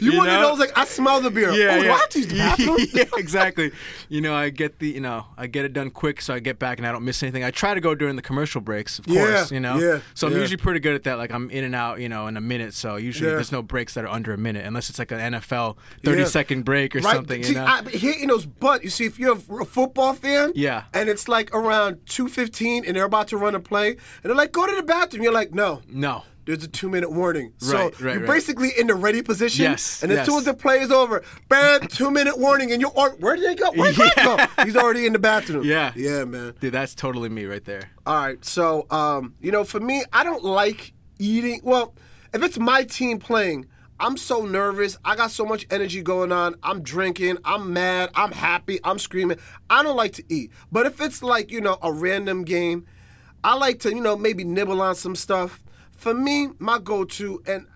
You, 0.00 0.12
you 0.12 0.18
one 0.18 0.28
of 0.28 0.34
know? 0.34 0.48
those 0.50 0.58
like 0.58 0.76
I 0.76 0.84
smell 0.84 1.20
the 1.20 1.30
beer. 1.30 1.50
Yeah, 1.52 1.76
oh, 1.76 1.80
do 1.80 1.86
yeah. 1.86 1.92
I 1.94 2.18
use 2.18 2.26
the 2.26 2.90
yeah, 2.94 3.04
exactly. 3.18 3.72
You 4.08 4.20
know, 4.20 4.34
I 4.34 4.50
get 4.50 4.78
the, 4.78 4.88
you 4.88 5.00
know, 5.00 5.26
I 5.36 5.46
get 5.46 5.64
it 5.64 5.72
done 5.72 5.90
quick, 5.90 6.20
so 6.20 6.34
I 6.34 6.38
get 6.40 6.58
back 6.58 6.78
and 6.78 6.86
I 6.86 6.92
don't 6.92 7.04
miss 7.04 7.22
anything. 7.22 7.44
I 7.44 7.50
try 7.50 7.74
to 7.74 7.80
go 7.80 7.94
during 7.94 8.16
the 8.16 8.22
commercial 8.22 8.60
breaks, 8.60 8.98
of 8.98 9.06
Yeah, 9.06 9.26
course. 9.26 9.52
You 9.52 9.60
know, 9.60 9.76
yeah, 9.78 10.00
So 10.14 10.26
I'm 10.26 10.34
usually 10.34 10.56
pretty 10.56 10.80
good 10.80 10.94
at 10.94 11.04
that. 11.04 11.18
Like 11.18 11.32
I'm 11.32 11.50
in 11.50 11.64
and 11.64 11.74
out, 11.74 12.00
you 12.00 12.08
know, 12.08 12.26
in 12.26 12.36
a 12.36 12.40
minute. 12.40 12.74
So 12.74 12.96
usually 12.96 13.30
there's 13.30 13.52
no 13.52 13.62
breaks 13.62 13.94
that 13.94 14.04
are 14.04 14.08
under 14.08 14.32
a 14.32 14.38
minute, 14.38 14.64
unless 14.66 14.90
it's 14.90 14.98
like 14.98 15.12
an 15.12 15.34
NFL 15.34 15.76
30 16.04 16.20
Yeah. 16.20 16.26
second 16.26 16.64
break 16.64 16.94
or 16.96 17.00
right? 17.00 17.14
something. 17.14 17.42
See, 17.42 17.50
you 17.50 17.54
know? 17.56 17.64
I, 17.66 17.82
hitting 17.82 18.28
those 18.28 18.46
butt. 18.46 18.82
You 18.84 18.90
see, 18.90 19.04
if 19.06 19.18
you're 19.18 19.36
a, 19.36 19.54
a 19.62 19.64
football 19.64 20.14
fan, 20.14 20.52
Yeah. 20.54 20.84
and 20.94 21.08
it's 21.08 21.28
like 21.28 21.54
around 21.54 21.98
two 22.06 22.28
fifteen, 22.28 22.84
and 22.84 22.96
they're 22.96 23.04
about 23.04 23.28
to 23.28 23.36
run 23.36 23.54
a 23.54 23.60
play, 23.60 23.90
and 23.90 23.98
they're 24.24 24.34
like, 24.34 24.52
"Go 24.52 24.66
to 24.66 24.74
the 24.76 24.82
bathroom." 24.82 25.22
You're 25.22 25.32
like, 25.32 25.52
"No." 25.54 25.82
no. 25.88 26.24
There's 26.46 26.64
a 26.64 26.68
two 26.68 26.88
minute 26.88 27.12
warning. 27.12 27.52
So 27.58 27.74
Right, 27.76 28.00
right, 28.00 28.12
you're 28.14 28.20
right. 28.22 28.26
basically 28.34 28.70
in 28.78 28.86
the 28.86 28.94
ready 28.94 29.22
position. 29.22 29.64
Yes, 29.64 30.02
And 30.02 30.10
as 30.10 30.16
yes. 30.18 30.26
soon 30.26 30.38
as 30.38 30.44
the 30.44 30.54
play 30.54 30.80
is 30.80 30.90
over, 30.90 31.22
bam, 31.48 31.82
two 31.88 32.10
minute 32.10 32.38
warning, 32.38 32.72
and 32.72 32.80
you're, 32.80 32.90
where 32.90 33.36
did 33.36 33.44
they 33.44 33.54
go? 33.54 33.70
Where 33.72 33.92
did 33.92 34.10
they 34.16 34.22
go? 34.24 34.38
He's 34.64 34.76
already 34.76 35.06
in 35.06 35.12
the 35.12 35.18
bathroom. 35.18 35.64
Yeah. 35.64 35.92
Yeah, 35.94 36.24
man. 36.24 36.54
Dude, 36.60 36.72
that's 36.72 36.94
totally 36.94 37.28
me 37.28 37.44
right 37.44 37.64
there. 37.64 37.90
All 38.06 38.16
right. 38.16 38.42
So, 38.44 38.86
um, 38.90 39.34
you 39.40 39.52
know, 39.52 39.64
for 39.64 39.80
me, 39.80 40.02
I 40.12 40.24
don't 40.24 40.42
like 40.44 40.92
eating. 41.18 41.60
Well, 41.62 41.94
if 42.32 42.42
it's 42.42 42.58
my 42.58 42.84
team 42.84 43.18
playing, 43.18 43.66
I'm 44.00 44.16
so 44.16 44.46
nervous. 44.46 44.96
I 45.04 45.14
got 45.16 45.30
so 45.30 45.44
much 45.44 45.66
energy 45.70 46.00
going 46.00 46.32
on. 46.32 46.54
I'm 46.62 46.82
drinking. 46.82 47.36
I'm 47.44 47.72
mad. 47.74 48.10
I'm 48.14 48.32
happy. 48.32 48.80
I'm 48.82 48.98
screaming. 48.98 49.36
I 49.68 49.82
don't 49.82 49.96
like 49.96 50.14
to 50.14 50.24
eat. 50.30 50.50
But 50.72 50.86
if 50.86 51.00
it's 51.02 51.22
like, 51.22 51.50
you 51.50 51.60
know, 51.60 51.76
a 51.82 51.92
random 51.92 52.44
game, 52.44 52.86
I 53.44 53.56
like 53.56 53.80
to, 53.80 53.90
you 53.90 54.00
know, 54.00 54.16
maybe 54.16 54.42
nibble 54.42 54.80
on 54.80 54.94
some 54.94 55.14
stuff. 55.14 55.62
For 56.00 56.14
me, 56.14 56.48
my 56.58 56.78
go 56.78 57.04
to, 57.04 57.42
and 57.46 57.66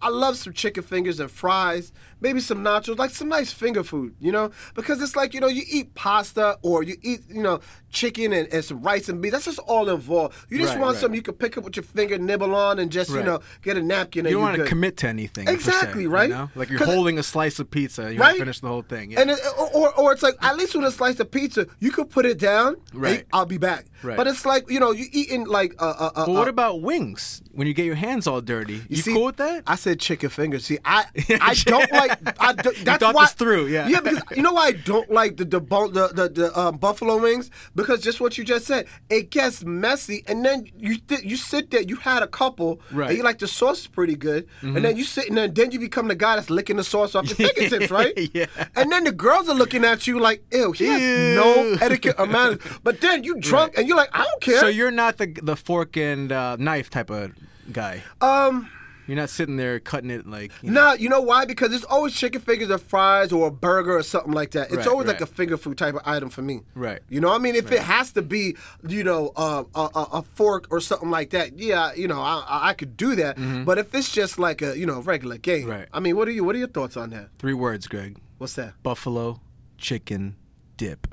I 0.00 0.10
love 0.10 0.36
some 0.36 0.52
chicken 0.52 0.82
fingers 0.82 1.18
and 1.20 1.30
fries, 1.30 1.92
maybe 2.20 2.40
some 2.40 2.62
nachos, 2.62 2.98
like 2.98 3.10
some 3.10 3.28
nice 3.28 3.52
finger 3.52 3.82
food, 3.82 4.14
you 4.20 4.30
know? 4.30 4.50
Because 4.74 5.02
it's 5.02 5.16
like, 5.16 5.34
you 5.34 5.40
know, 5.40 5.48
you 5.48 5.64
eat 5.68 5.94
pasta 5.94 6.56
or 6.62 6.82
you 6.84 6.96
eat, 7.02 7.20
you 7.28 7.42
know, 7.42 7.60
chicken 7.90 8.32
and, 8.32 8.46
and 8.52 8.64
some 8.64 8.80
rice 8.82 9.08
and 9.08 9.20
beans. 9.20 9.32
That's 9.32 9.46
just 9.46 9.58
all 9.60 9.88
involved. 9.88 10.36
You 10.50 10.58
just 10.58 10.74
Right, 10.74 10.80
want 10.80 10.92
right. 10.94 11.00
something 11.00 11.16
you 11.16 11.22
can 11.22 11.34
pick 11.34 11.58
up 11.58 11.64
with 11.64 11.74
your 11.76 11.82
finger, 11.82 12.16
nibble 12.18 12.54
on, 12.54 12.78
and 12.78 12.92
just, 12.92 13.10
you 13.10 13.22
know, 13.22 13.40
get 13.62 13.76
a 13.76 13.82
napkin 13.82 14.26
and 14.26 14.30
You 14.30 14.36
don't 14.36 14.44
want 14.44 14.56
to 14.58 14.64
commit 14.66 14.96
to 14.98 15.08
anything. 15.08 15.46
per 15.46 15.52
se, 15.52 15.56
Exactly, 15.56 16.02
you 16.02 16.10
right? 16.10 16.30
know? 16.30 16.50
Like 16.54 16.68
you're 16.70 16.84
holding 16.84 17.18
a 17.18 17.22
slice 17.22 17.58
of 17.58 17.70
pizza. 17.70 18.02
And 18.02 18.14
you 18.14 18.20
Right? 18.20 18.34
to 18.34 18.38
finish 18.38 18.60
the 18.60 18.68
whole 18.68 18.82
thing. 18.82 19.12
Yeah. 19.12 19.22
And 19.22 19.30
it, 19.30 19.38
or, 19.74 19.92
or 19.94 20.12
it's 20.12 20.22
like 20.22 20.36
at 20.42 20.56
least 20.56 20.74
with 20.74 20.84
a 20.84 20.92
slice 20.92 21.18
of 21.18 21.30
pizza, 21.30 21.66
you 21.80 21.90
could 21.90 22.10
put 22.10 22.24
it 22.26 22.38
down. 22.38 22.76
Right. 22.92 23.26
I'll 23.32 23.46
be 23.46 23.58
back. 23.58 23.86
Right. 24.02 24.16
But 24.16 24.26
it's 24.28 24.44
like 24.46 24.70
you 24.70 24.78
know 24.78 24.92
you 24.92 25.06
eating 25.10 25.44
like 25.44 25.74
a. 25.80 25.84
a, 25.86 26.06
a 26.14 26.26
but 26.26 26.30
what 26.30 26.46
about 26.48 26.82
wings? 26.82 27.42
When 27.52 27.66
you 27.66 27.74
get 27.74 27.84
your 27.86 27.96
hands 27.96 28.26
all 28.28 28.40
dirty, 28.40 28.82
you, 28.88 28.96
see, 28.98 29.12
cool 29.12 29.24
with 29.24 29.36
that? 29.38 29.64
I 29.66 29.74
said 29.74 29.87
chicken 29.96 30.30
fingers. 30.30 30.64
See, 30.66 30.78
I 30.84 31.04
I 31.40 31.54
don't 31.66 31.90
like. 31.92 32.40
I 32.40 32.52
do, 32.52 32.72
that's 32.82 33.02
why, 33.04 33.24
this 33.24 33.32
through, 33.32 33.66
yeah. 33.68 33.88
Yeah, 33.88 34.00
because 34.00 34.22
you 34.36 34.42
know 34.42 34.52
why 34.52 34.66
I 34.66 34.72
don't 34.72 35.10
like 35.10 35.36
the 35.36 35.44
the 35.44 35.60
the 35.60 36.10
the, 36.14 36.28
the 36.28 36.58
um, 36.58 36.76
buffalo 36.76 37.18
wings 37.18 37.50
because 37.74 38.00
just 38.02 38.20
what 38.20 38.36
you 38.38 38.44
just 38.44 38.66
said, 38.66 38.86
it 39.10 39.30
gets 39.30 39.64
messy, 39.64 40.24
and 40.26 40.44
then 40.44 40.68
you 40.76 40.98
th- 40.98 41.22
you 41.22 41.36
sit 41.36 41.70
there, 41.70 41.82
you 41.82 41.96
had 41.96 42.22
a 42.22 42.26
couple, 42.26 42.80
Right. 42.90 43.04
Mm-hmm. 43.04 43.08
And 43.08 43.16
you 43.18 43.24
like 43.24 43.38
the 43.38 43.48
sauce 43.48 43.80
is 43.80 43.86
pretty 43.86 44.16
good, 44.16 44.46
and 44.62 44.84
then 44.84 44.96
you 44.96 45.04
sit 45.04 45.28
and 45.28 45.36
then 45.38 45.70
you 45.70 45.78
become 45.78 46.08
the 46.08 46.14
guy 46.14 46.36
that's 46.36 46.50
licking 46.50 46.76
the 46.76 46.84
sauce 46.84 47.14
off 47.14 47.26
your 47.28 47.48
fingertips, 47.54 47.90
right? 47.90 48.12
Yeah. 48.34 48.46
And 48.76 48.90
then 48.92 49.04
the 49.04 49.12
girls 49.12 49.48
are 49.48 49.54
looking 49.54 49.84
at 49.84 50.06
you 50.06 50.18
like, 50.20 50.42
ew, 50.52 50.72
he 50.72 50.86
has 50.86 51.00
no 51.36 51.76
etiquette 51.80 52.18
manners. 52.28 52.58
But 52.82 53.00
then 53.00 53.24
you 53.24 53.36
drunk 53.40 53.74
and 53.76 53.86
you're 53.88 53.96
like, 53.96 54.10
I 54.12 54.24
don't 54.24 54.40
care. 54.40 54.60
So 54.60 54.66
you're 54.68 54.90
not 54.90 55.18
the 55.18 55.26
the 55.42 55.56
fork 55.56 55.96
and 55.96 56.32
uh, 56.32 56.56
knife 56.56 56.90
type 56.90 57.10
of 57.10 57.32
guy. 57.72 58.02
um. 58.20 58.68
You're 59.08 59.16
not 59.16 59.30
sitting 59.30 59.56
there 59.56 59.80
cutting 59.80 60.10
it 60.10 60.26
like. 60.26 60.52
You 60.62 60.70
know, 60.70 60.90
No, 60.90 60.92
you 60.92 61.08
know 61.08 61.20
why? 61.22 61.44
Because 61.46 61.72
it's 61.72 61.84
always 61.86 62.14
chicken 62.14 62.40
fingers 62.40 62.70
or 62.70 62.78
fries 62.78 63.32
or 63.32 63.48
a 63.48 63.50
burger 63.50 63.96
or 63.96 64.02
something 64.04 64.32
like 64.32 64.52
that. 64.52 64.68
It's 64.68 64.76
Right, 64.76 64.86
always 64.86 65.08
like 65.08 65.20
a 65.20 65.26
finger 65.26 65.56
food 65.56 65.78
type 65.78 65.94
of 65.94 66.02
item 66.04 66.28
for 66.30 66.42
me. 66.42 66.60
Right. 66.76 67.00
You 67.08 67.20
know, 67.20 67.28
what 67.28 67.36
I 67.36 67.38
mean, 67.38 67.56
if 67.56 67.72
it 67.72 67.80
has 67.82 68.12
to 68.12 68.22
be, 68.22 68.54
you 68.86 69.02
know, 69.02 69.32
uh, 69.34 69.64
a, 69.74 69.80
a, 69.80 70.02
a 70.18 70.22
fork 70.22 70.68
or 70.70 70.80
something 70.80 71.10
like 71.10 71.30
that, 71.30 71.58
yeah, 71.58 71.92
you 71.94 72.06
know, 72.06 72.20
I, 72.20 72.68
I- 72.68 72.74
could 72.74 72.96
do 72.96 73.16
that. 73.16 73.36
But 73.64 73.78
if 73.78 73.94
it's 73.94 74.12
just 74.12 74.38
like 74.38 74.62
a, 74.62 74.78
you 74.78 74.86
know, 74.86 75.00
regular 75.00 75.38
game, 75.38 75.62
Mm-hmm. 75.62 75.70
Right. 75.70 75.88
I 75.92 76.00
mean, 76.00 76.14
what 76.16 76.28
are 76.28 76.30
you? 76.30 76.44
What 76.44 76.54
are 76.54 76.58
your 76.58 76.68
thoughts 76.68 76.96
on 76.96 77.10
that? 77.10 77.30
Three 77.38 77.54
words, 77.54 77.86
Greg. 77.88 78.18
What's 78.36 78.52
that? 78.54 78.74
Buffalo 78.82 79.40
chicken 79.78 80.36
dip. 80.76 81.06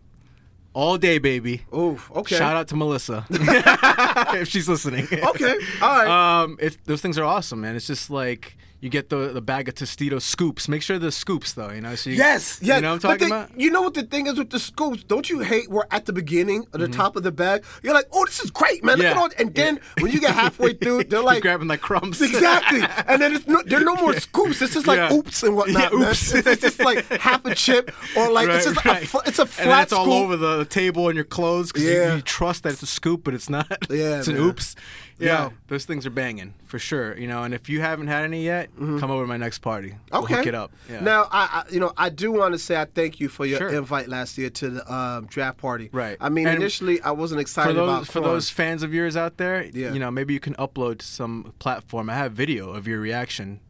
All 0.76 0.98
day, 0.98 1.20
baby. 1.20 1.62
Oh, 1.72 1.98
okay. 2.18 2.36
Shout 2.36 2.58
out 2.58 2.68
to 2.68 2.76
Melissa 2.76 3.26
if 3.30 4.50
she's 4.50 4.68
listening. 4.68 5.08
Okay, 5.10 5.56
all 5.82 6.04
right. 6.04 6.42
Um, 6.44 6.58
it, 6.60 6.78
those 6.84 7.02
things 7.02 7.18
are 7.18 7.24
awesome, 7.24 7.62
man. 7.62 7.78
It's 7.78 7.88
just 7.88 8.10
like 8.10 8.58
you 8.82 8.90
get 8.90 9.10
the 9.10 9.30
the 9.34 9.42
bag 9.42 9.68
of 9.70 9.76
Tostitos 9.76 10.22
scoops. 10.22 10.68
Make 10.68 10.82
sure 10.84 11.00
the 11.00 11.12
scoops 11.12 11.54
though, 11.54 11.72
you 11.72 11.82
know. 11.82 11.96
So 11.96 12.10
you, 12.12 12.18
Yes, 12.18 12.60
yes. 12.62 12.76
You 12.78 12.82
know 12.82 12.90
what 12.94 13.06
I'm 13.06 13.12
talking 13.12 13.30
the- 13.30 13.36
about? 13.36 13.60
You 13.60 13.72
know 13.72 13.82
what 13.82 13.94
the 13.96 14.04
thing 14.04 14.28
is 14.28 14.38
with 14.38 14.50
the 14.52 14.60
scoops? 14.60 15.04
Don't 15.04 15.30
you 15.30 15.40
hate 15.40 15.70
where 15.70 15.88
at 15.92 16.06
the 16.06 16.14
beginning 16.14 16.68
or 16.74 16.78
the 16.80 16.86
Mm-hmm. 16.86 16.94
top 16.94 17.16
of 17.16 17.24
the 17.24 17.32
bag, 17.32 17.64
you're 17.82 17.94
like, 17.94 18.06
oh, 18.12 18.26
this 18.26 18.40
is 18.42 18.52
great, 18.52 18.84
man. 18.84 18.98
Look 18.98 19.06
Yeah. 19.06 19.12
at 19.12 19.18
all, 19.18 19.30
and 19.40 19.56
then 19.56 19.80
when 20.00 20.12
you 20.12 20.20
get 20.20 20.36
halfway 20.36 20.74
through, 20.82 21.06
they're 21.06 21.20
You're 21.20 21.26
like, 21.26 21.42
grabbing 21.42 21.68
like 21.68 21.82
crumbs. 21.82 22.22
Exactly, 22.22 22.82
and 23.08 23.22
then 23.22 23.36
it's 23.36 23.48
no, 23.48 23.62
there 23.66 23.82
are 23.82 23.84
no 23.84 23.96
more 23.96 24.14
scoops. 24.20 24.62
It's 24.62 24.74
just 24.74 24.88
like 24.88 24.98
Yeah. 24.98 25.14
oops 25.14 25.42
and 25.44 25.56
whatnot. 25.56 25.92
Yeah, 25.92 25.98
oops. 26.00 26.34
It's, 26.34 26.48
it's 26.48 26.62
just 26.62 26.80
like 26.80 27.06
half 27.22 27.44
a 27.46 27.56
chip 27.56 27.92
or 28.16 28.32
like 28.32 28.50
it's 28.50 28.66
just 28.66 28.86
right. 28.86 29.04
a 29.04 29.08
fl- 29.08 29.20
it's 29.26 29.40
a 29.40 29.44
and 29.44 29.50
flat 29.52 29.66
then 29.68 29.82
it's 29.84 29.94
all 29.94 30.12
over 30.14 30.36
the, 30.38 30.66
table 30.66 31.08
and 31.08 31.16
your 31.16 31.24
clothes 31.26 31.72
because 31.72 31.84
Yeah. 31.88 32.10
you, 32.10 32.16
you 32.18 32.22
trust 32.22 32.64
that 32.64 32.74
it's 32.74 32.84
a 32.84 32.88
scoop, 32.88 33.24
but 33.24 33.34
it's 33.34 33.50
not. 33.50 33.66
Yeah, 33.90 34.20
it's 34.20 34.28
an 34.28 34.36
oops. 34.38 34.76
Yeah, 35.18 35.46
Yo. 35.46 35.54
those 35.70 35.86
things 35.86 36.06
are 36.06 36.10
banging 36.10 36.54
for 36.66 36.78
sure. 36.78 37.18
You 37.18 37.28
know, 37.28 37.44
and 37.44 37.54
if 37.54 37.70
you 37.70 37.80
haven't 37.80 38.08
had 38.08 38.26
any 38.26 38.44
yet, 38.44 38.70
come 38.78 39.10
over 39.12 39.24
to 39.24 39.28
my 39.28 39.38
next 39.38 39.60
party. 39.60 39.96
We'll 40.12 40.24
Mm-hmm. 40.24 40.24
Okay. 40.26 40.34
hook 40.36 40.48
it 40.48 40.56
up. 40.56 40.72
Yeah. 40.90 41.00
Now, 41.00 41.24
I, 41.32 41.64
I 41.68 41.72
you 41.74 41.80
know 41.80 41.94
I 41.96 42.10
do 42.10 42.32
want 42.34 42.54
to 42.54 42.60
say 42.60 42.76
I 42.80 42.86
thank 42.86 43.20
you 43.22 43.30
for 43.30 43.46
your 43.46 43.60
Sure. 43.60 43.70
invite 43.70 44.10
last 44.10 44.38
year 44.38 44.50
to 44.50 44.70
the 44.70 44.94
um, 44.94 45.28
draft 45.28 45.58
party. 45.58 45.90
Right. 45.94 46.18
I 46.20 46.28
mean, 46.30 46.48
And 46.48 46.58
initially 46.58 47.02
I 47.02 47.12
wasn't 47.12 47.38
for 47.38 47.42
excited 47.44 47.76
those 47.78 47.90
about 47.90 48.06
for 48.08 48.20
corn. 48.20 48.26
those 48.34 48.50
fans 48.50 48.84
of 48.84 48.94
yours 48.94 49.16
out 49.16 49.38
there, 49.38 49.64
Yeah. 49.74 49.94
you 49.94 50.00
know, 50.00 50.12
maybe 50.12 50.34
you 50.34 50.40
can 50.42 50.54
upload 50.56 51.02
some 51.02 51.54
platform. 51.60 52.10
I 52.10 52.16
have 52.16 52.34
video 52.34 52.72
of 52.72 52.86
your 52.88 53.00
reaction 53.00 53.62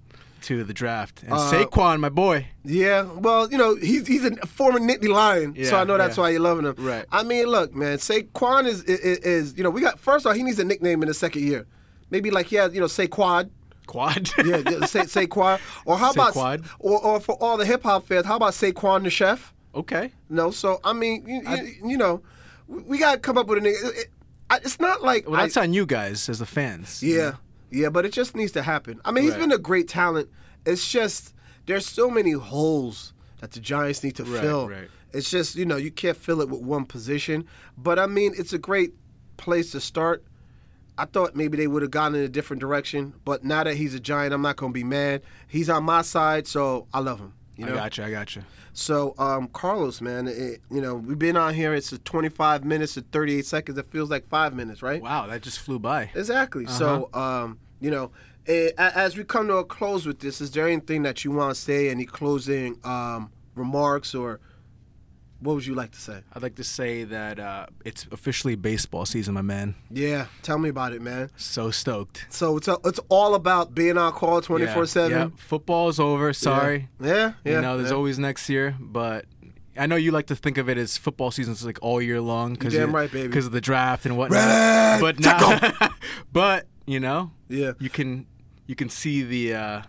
to 0.46 0.64
the 0.64 0.74
draft. 0.74 1.24
And 1.24 1.34
Uh, 1.34 1.52
Saquon, 1.52 2.00
my 2.00 2.10
boy. 2.10 2.48
Yeah, 2.64 3.04
well, 3.04 3.52
you 3.52 3.58
know, 3.58 3.76
he's 3.76 4.08
he's 4.08 4.26
a 4.26 4.36
former 4.48 4.80
Nittany 4.80 5.10
Lion, 5.10 5.56
so 5.66 5.78
I 5.78 5.84
know 5.84 5.98
that's 5.98 6.18
yeah. 6.18 6.24
why 6.24 6.30
you're 6.32 6.40
loving 6.42 6.66
him. 6.66 6.76
Right. 6.78 7.06
I 7.12 7.24
mean, 7.24 7.46
look, 7.48 7.74
man, 7.76 7.98
Saquon 7.98 8.66
is, 8.66 8.84
is 8.84 9.18
is 9.20 9.58
you 9.58 9.64
know 9.64 9.70
we 9.70 9.82
got 9.82 10.00
first 10.00 10.26
off 10.26 10.36
he 10.36 10.44
needs 10.44 10.60
a 10.60 10.64
nickname 10.66 11.02
in 11.04 11.08
the 11.08 11.14
second 11.14 11.44
year, 11.44 11.66
maybe 12.10 12.32
like 12.32 12.48
he 12.48 12.56
has 12.56 12.74
you 12.74 12.80
know 12.82 12.88
Saquad. 12.88 13.50
Quad. 13.88 14.32
Yeah, 14.46 14.62
yeah, 14.68 14.86
say 14.88 15.02
Saquon. 15.02 15.60
Or 15.86 15.98
how 15.98 16.12
about 16.12 16.34
Saquad. 16.34 16.66
or 16.80 17.00
or 17.06 17.20
for 17.20 17.36
all 17.36 17.56
the 17.58 17.66
hip 17.66 17.84
hop 17.84 18.08
fans, 18.08 18.26
how 18.26 18.38
about 18.38 18.54
Saquon 18.54 19.04
the 19.04 19.10
chef? 19.12 19.54
okay. 19.76 20.12
No, 20.30 20.52
so 20.52 20.80
I 20.84 20.94
mean, 20.94 21.24
you, 21.28 21.42
you, 21.50 21.90
you 21.92 21.98
know, 21.98 22.22
we, 22.68 22.82
we 22.82 22.98
got 22.98 23.14
to 23.14 23.20
come 23.20 23.38
up 23.38 23.46
with 23.48 23.60
a 23.60 23.62
nigga. 23.62 23.84
It, 23.90 23.96
it- 23.98 24.10
it's 24.64 24.80
not 24.80 25.02
like 25.02 25.28
Well, 25.28 25.40
I- 25.40 25.44
that's 25.44 25.58
on 25.58 25.74
you 25.74 25.86
guys 25.88 26.30
as 26.30 26.38
the 26.40 26.46
fans. 26.46 27.02
yeah, 27.04 27.34
yeah, 27.76 27.90
but 27.90 28.06
it 28.06 28.14
just 28.14 28.36
needs 28.36 28.52
to 28.54 28.62
happen. 28.64 29.02
I 29.06 29.12
mean, 29.12 29.24
he's 29.26 29.34
Right. 29.34 29.42
been 29.42 29.52
a 29.52 29.58
great 29.58 29.88
talent. 29.88 30.30
It's 30.66 30.90
just 30.90 31.34
there's 31.66 31.86
so 31.86 32.10
many 32.10 32.32
holes 32.32 33.14
that 33.42 33.52
the 33.52 33.60
Giants 33.60 34.04
need 34.04 34.16
to 34.16 34.24
Right, 34.24 34.42
fill. 34.42 34.70
right. 34.70 34.90
It's 35.14 35.30
just 35.30 35.56
you 35.56 35.66
know 35.66 35.78
you 35.78 35.92
can't 35.92 36.18
fill 36.18 36.42
it 36.42 36.50
with 36.50 36.62
one 36.62 36.86
position. 36.86 37.46
But 37.78 38.00
I 38.00 38.06
mean, 38.08 38.34
it's 38.38 38.54
a 38.54 38.58
great 38.58 38.94
place 39.38 39.72
to 39.72 39.80
start. 39.82 40.24
I 40.98 41.06
thought 41.06 41.36
maybe 41.36 41.58
they 41.58 41.68
would 41.68 41.82
have 41.82 41.92
gone 41.92 42.16
in 42.16 42.22
a 42.22 42.30
different 42.30 42.62
direction, 42.62 43.14
but 43.26 43.44
now 43.44 43.64
that 43.66 43.76
he's 43.76 43.94
a 43.94 44.00
Giant, 44.00 44.34
I'm 44.34 44.42
not 44.42 44.56
gonna 44.56 44.72
be 44.74 44.84
mad. 44.84 45.22
He's 45.48 45.70
on 45.70 45.84
my 45.84 46.02
side, 46.04 46.48
so 46.48 46.88
I 46.94 47.00
love 47.00 47.20
him. 47.20 47.34
You 47.58 47.66
know. 47.66 47.74
I 47.74 47.76
got 47.76 47.98
you. 47.98 48.04
I 48.06 48.12
got 48.12 48.36
you. 48.36 48.44
So, 48.74 49.14
um, 49.18 49.48
Carlos, 49.48 50.02
man, 50.02 50.28
it, 50.28 50.60
you 50.70 50.82
know, 50.82 50.96
we've 50.96 51.18
been 51.20 51.38
on 51.38 51.54
here. 51.54 51.74
It's 51.74 51.94
a 51.94 51.98
25 52.00 52.66
minutes 52.66 52.96
to 52.96 53.02
38 53.02 53.46
seconds. 53.46 53.78
It 53.78 53.88
feels 53.88 54.10
like 54.10 54.28
five 54.28 54.54
minutes, 54.54 54.82
right? 54.82 55.02
Wow, 55.02 55.28
that 55.28 55.42
just 55.42 55.60
flew 55.60 55.80
by. 55.80 56.10
Exactly. 56.14 56.66
So, 56.66 57.10
um, 57.14 57.58
you 57.80 57.92
know, 57.92 58.12
eh, 58.48 58.72
as 58.78 59.18
we 59.18 59.24
come 59.24 59.48
to 59.48 59.58
a 59.58 59.66
close 59.66 60.06
with 60.06 60.20
this, 60.20 60.42
is 60.42 60.52
there 60.52 60.68
anything 60.68 61.04
that 61.04 61.24
you 61.24 61.32
want 61.32 61.56
to 61.56 61.60
say? 61.60 61.90
Any 61.90 62.06
closing 62.06 62.80
um, 62.84 63.32
remarks, 63.56 64.16
or 64.16 64.40
what 65.40 65.56
would 65.56 65.66
you 65.66 65.76
like 65.76 65.92
to 65.92 66.00
say? 66.00 66.22
I'd 66.34 66.42
like 66.42 66.56
to 66.56 66.64
say 66.64 67.04
that 67.04 67.40
uh, 67.40 67.68
it's 67.84 68.08
officially 68.12 68.56
baseball 68.56 69.06
season, 69.06 69.34
my 69.34 69.42
man. 69.42 69.76
Yeah, 69.92 70.28
tell 70.42 70.58
me 70.58 70.70
about 70.70 70.94
it, 70.94 71.02
man. 71.02 71.30
So 71.36 71.72
stoked. 71.72 72.26
So 72.30 72.58
it's 72.58 72.70
it's 72.84 73.00
all 73.10 73.36
about 73.36 73.76
being 73.76 73.98
on 73.98 74.12
call 74.14 74.42
24 74.42 74.76
Yeah, 74.76 74.86
seven. 74.86 75.32
Football's 75.32 76.00
over. 76.00 76.34
Sorry. 76.34 76.90
Yeah, 77.00 77.34
yeah. 77.44 77.56
you 77.56 77.62
know, 77.62 77.78
there's 77.78 77.92
yeah. 77.92 77.98
always 77.98 78.18
next 78.20 78.50
year, 78.50 78.76
but 78.80 79.26
I 79.78 79.88
know 79.88 79.96
you 79.96 80.12
like 80.12 80.28
to 80.28 80.36
think 80.36 80.58
of 80.58 80.70
it 80.70 80.78
as 80.78 80.98
football 80.98 81.32
season's 81.32 81.66
like 81.66 81.80
all 81.82 82.02
year 82.02 82.22
long 82.22 82.54
because 82.54 82.74
damn 82.74 82.96
right, 82.96 83.12
baby. 83.12 83.28
because 83.28 83.46
of 83.46 83.52
the 83.52 83.62
draft 83.62 84.06
and 84.06 84.18
whatnot. 84.18 84.40
Red 84.40 85.02
but 85.02 85.20
now, 85.20 85.90
but 86.32 86.66
you 86.86 87.00
know, 87.00 87.32
Yeah. 87.50 87.74
you 87.80 87.90
can 87.90 88.26
you 88.68 88.76
can 88.76 88.90
see 88.90 89.24
the 89.24 89.54
uh, 89.54 89.82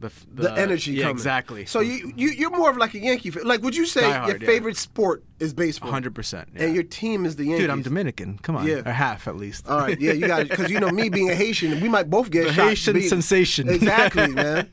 the 0.00 0.10
the, 0.34 0.42
the 0.42 0.52
energy 0.58 0.92
yeah, 0.92 1.02
coming. 1.04 1.16
exactly. 1.16 1.66
So 1.66 1.80
you, 1.80 2.12
you 2.16 2.28
you're 2.30 2.50
more 2.50 2.70
of 2.70 2.76
like 2.76 2.94
a 2.94 2.98
Yankee 2.98 3.30
fan. 3.30 3.44
Like, 3.44 3.62
would 3.62 3.76
you 3.76 3.86
say 3.86 4.02
your 4.02 4.36
yeah. 4.38 4.46
favorite 4.46 4.76
sport 4.76 5.22
is 5.40 5.52
baseball? 5.54 5.90
hundred 5.90 6.14
percent. 6.14 6.48
And 6.56 6.74
your 6.74 6.84
team 6.84 7.24
is 7.26 7.36
the 7.36 7.44
Yankees. 7.44 7.60
dude, 7.62 7.70
I'm 7.70 7.82
Dominican. 7.82 8.38
Come 8.38 8.56
on, 8.56 8.66
Yeah. 8.66 8.82
or 8.86 8.92
half 8.92 9.26
at 9.28 9.36
least. 9.36 9.68
All 9.68 9.78
right, 9.78 10.00
yeah, 10.00 10.12
you 10.12 10.26
got 10.26 10.42
it. 10.42 10.50
Because 10.50 10.70
you 10.70 10.78
know 10.80 10.90
me 10.90 11.08
being 11.08 11.30
a 11.30 11.34
Haitian, 11.34 11.80
we 11.80 11.88
might 11.88 12.08
both 12.10 12.30
get 12.30 12.46
The 12.46 12.52
shot. 12.52 12.68
Haitian 12.68 13.02
sensation. 13.02 13.68
Exactly, 13.68 14.28
man. 14.34 14.68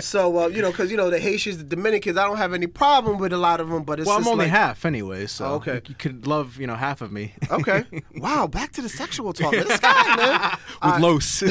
So 0.00 0.38
uh, 0.44 0.46
you 0.48 0.60
know, 0.62 0.70
because 0.70 0.90
you 0.90 0.96
know 0.96 1.10
the 1.10 1.18
Haitians, 1.20 1.58
the 1.58 1.64
Dominicans, 1.64 2.16
I 2.16 2.24
don't 2.26 2.36
have 2.38 2.52
any 2.52 2.66
problem 2.66 3.18
with 3.18 3.32
a 3.32 3.38
lot 3.38 3.60
of 3.60 3.68
them, 3.68 3.84
but 3.84 4.00
it's 4.00 4.06
well, 4.08 4.18
I'm 4.18 4.26
only 4.26 4.44
like, 4.46 4.50
half 4.52 4.84
anyway, 4.84 5.26
so 5.26 5.44
Oh, 5.46 5.54
okay. 5.54 5.80
you, 5.86 5.94
could 5.94 6.26
love 6.26 6.58
you 6.58 6.66
know 6.66 6.74
half 6.76 7.00
of 7.00 7.12
me. 7.12 7.34
Okay. 7.50 7.84
Wow, 8.16 8.46
back 8.46 8.72
to 8.72 8.82
the 8.82 8.88
sexual 8.88 9.32
talk. 9.32 9.52
This 9.52 9.80
guy, 9.80 10.16
man. 10.16 10.58
With 10.92 11.00
Los. 11.02 11.42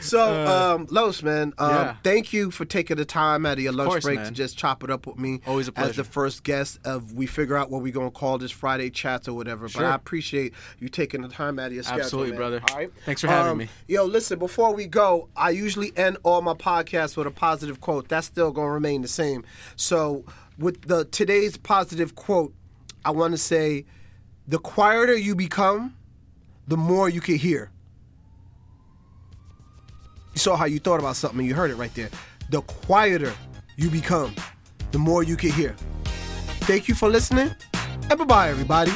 So, 0.00 0.46
um, 0.46 0.86
Los, 0.90 1.22
man, 1.22 1.52
um, 1.58 1.70
yeah. 1.70 1.96
thank 2.02 2.32
you 2.32 2.50
for 2.50 2.64
taking 2.64 2.96
the 2.96 3.04
time 3.04 3.46
out 3.46 3.54
of 3.54 3.60
your 3.60 3.72
lunch 3.72 3.90
course, 3.90 4.04
break 4.04 4.22
to 4.24 4.30
just 4.30 4.58
chop 4.58 4.84
it 4.84 4.90
up 4.90 5.06
with 5.06 5.18
me. 5.18 5.40
Always 5.46 5.68
a 5.68 5.72
pleasure. 5.72 5.90
As 5.90 5.96
the 5.96 6.04
first 6.04 6.43
guest 6.44 6.78
of 6.84 7.12
we 7.14 7.26
figure 7.26 7.56
out 7.56 7.70
what 7.70 7.82
we're 7.82 7.92
gonna 7.92 8.10
call 8.10 8.38
this 8.38 8.52
Friday 8.52 8.90
chats 8.90 9.26
or 9.26 9.32
whatever. 9.34 9.68
But 9.68 9.84
I 9.84 9.94
appreciate 9.94 10.54
you 10.78 10.88
taking 10.88 11.22
the 11.22 11.28
time 11.28 11.58
out 11.58 11.66
of 11.68 11.72
your 11.72 11.82
schedule. 11.82 12.02
Absolutely, 12.02 12.30
man. 12.32 12.38
brother. 12.38 12.62
All 12.70 12.76
right. 12.76 12.92
Thanks 13.04 13.20
for 13.22 13.26
having 13.26 13.52
Um, 13.52 13.58
me. 13.58 13.68
Yo, 13.88 14.04
listen. 14.04 14.38
Before 14.38 14.72
we 14.74 14.86
go, 14.86 15.28
I 15.36 15.50
usually 15.50 15.92
end 15.96 16.18
all 16.22 16.40
my 16.42 16.54
podcasts 16.54 17.16
with 17.16 17.26
a 17.26 17.30
positive 17.32 17.80
quote. 17.80 18.08
That's 18.08 18.26
still 18.26 18.52
gonna 18.52 18.70
remain 18.70 19.02
the 19.02 19.08
same. 19.08 19.44
So, 19.76 20.24
with 20.58 20.82
the 20.82 21.04
today's 21.06 21.56
positive 21.56 22.14
quote, 22.14 22.54
I 23.04 23.10
want 23.10 23.32
to 23.32 23.38
say, 23.38 23.84
the 24.46 24.58
quieter 24.58 25.16
you 25.16 25.34
become, 25.34 25.96
the 26.68 26.76
more 26.76 27.08
you 27.08 27.20
can 27.20 27.36
hear. 27.36 27.70
You 30.34 30.38
saw 30.38 30.56
how 30.56 30.64
you 30.64 30.78
thought 30.78 31.00
about 31.00 31.16
something 31.16 31.40
and 31.40 31.48
you 31.48 31.54
heard 31.54 31.70
it 31.70 31.76
right 31.76 31.94
there. 31.94 32.10
The 32.50 32.60
quieter 32.62 33.32
you 33.76 33.88
become, 33.90 34.34
the 34.92 34.98
more 34.98 35.22
you 35.22 35.36
can 35.36 35.50
hear. 35.50 35.74
Thank 36.66 36.88
you 36.88 36.94
for 36.94 37.10
listening, 37.10 37.54
and 38.08 38.18
bye 38.18 38.24
bye, 38.24 38.48
everybody. 38.48 38.92